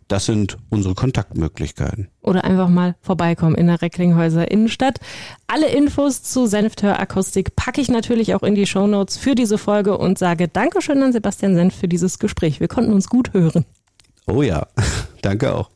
[0.07, 2.07] das sind unsere Kontaktmöglichkeiten.
[2.21, 4.99] Oder einfach mal vorbeikommen in der Recklinghäuser Innenstadt.
[5.47, 10.17] Alle Infos zu Senfthörakustik packe ich natürlich auch in die Shownotes für diese Folge und
[10.17, 12.59] sage Dankeschön an Sebastian Senf für dieses Gespräch.
[12.59, 13.65] Wir konnten uns gut hören.
[14.27, 14.67] Oh ja,
[15.21, 15.69] danke auch.